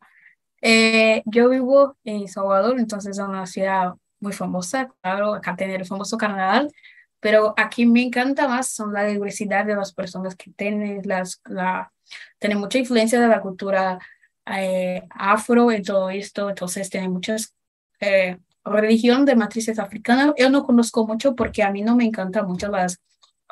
[0.62, 5.86] Eh, yo vivo en Salvador, entonces es una ciudad muy famosa, claro, acá tiene el
[5.86, 6.72] famoso carnaval,
[7.20, 11.92] pero aquí me encanta más son la diversidad de las personas que tienen, las, la,
[12.39, 14.00] tiene mucha influencia de la cultura
[14.46, 17.56] eh, afro y todo esto, entonces tiene muchas
[18.00, 20.34] eh, religión de matrices africanas.
[20.38, 23.01] Yo no conozco mucho porque a mí no me encantan mucho las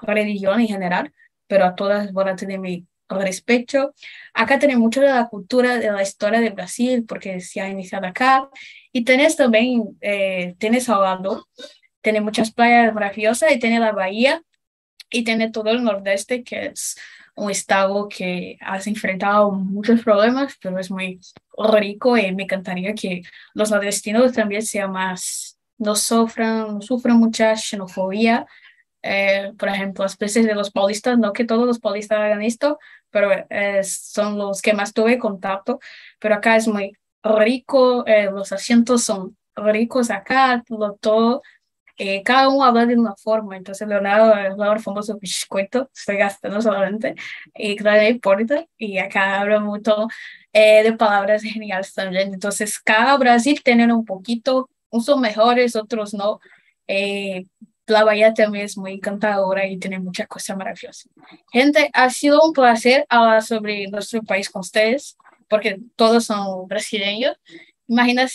[0.01, 1.14] religiones en general,
[1.47, 3.93] pero a todas voy a tener mi respeto.
[4.34, 8.07] Acá tenemos mucho de la cultura, de la historia de Brasil, porque se ha iniciado
[8.07, 8.49] acá.
[8.91, 11.45] Y tenés también, eh, tienes Salvador,
[12.01, 14.43] tiene muchas playas maravillosas y tiene la bahía
[15.10, 16.97] y tiene todo el nordeste que es
[17.36, 21.19] un estado que has enfrentado muchos problemas, pero es muy
[21.57, 23.21] rico y me encantaría que
[23.53, 28.45] los nordestinos también sean más, no sufran, no sufran mucha xenofobia.
[29.01, 32.80] Eh, por ejemplo, las especies de los paulistas, no que todos los paulistas hagan esto,
[33.09, 35.80] pero eh, son los que más tuve contacto,
[36.19, 41.41] pero acá es muy rico, eh, los asientos son ricos acá, lo, todo
[42.00, 46.62] eh, cada uno habla de una forma, entonces Leonardo es el famoso biscoito, estoy gastando
[46.62, 47.16] solamente,
[47.54, 50.08] y claro, importa, y acá habla mucho
[50.54, 56.39] eh, de palabras geniales también, entonces cada Brasil tiene un poquito, unos mejores, otros no,
[56.88, 57.43] eh,
[57.86, 61.10] la bahía también es muy encantadora y tiene muchas cosas maravillosas.
[61.52, 65.18] Gente, ha sido un placer hablar sobre nuestro país con ustedes,
[65.50, 67.36] porque todos son brasileños
[67.90, 68.32] imagínate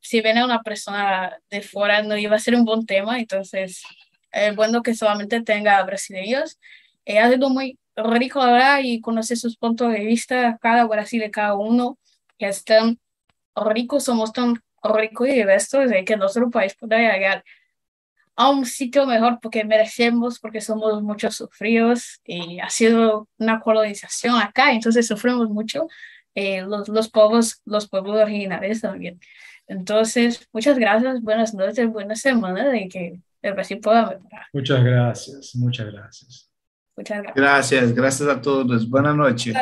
[0.00, 3.82] si viene una persona de fuera, no iba a ser un buen tema, entonces
[4.30, 6.58] es bueno que solamente tenga brasileños.
[7.04, 11.56] Eh, ha sido muy rico hablar y conocer sus puntos de vista, cada Brasil, cada
[11.56, 11.98] uno,
[12.38, 13.00] que es tan
[13.56, 17.44] rico, somos tan ricos y diversos, de que nuestro país pueda llegar
[18.36, 24.36] a un sitio mejor porque merecemos, porque somos muchos sufridos y ha sido una colonización
[24.36, 25.88] acá, entonces sufrimos mucho
[26.34, 29.20] eh, los, los, pueblos, los pueblos originales también.
[29.66, 34.46] Entonces, muchas gracias, buenas noches, buena semana de que el Brasil pueda mejorar.
[34.52, 36.48] Muchas gracias, muchas gracias.
[36.96, 37.36] Muchas gracias.
[37.36, 38.88] Gracias, gracias a todos.
[38.88, 39.56] Buenas noches.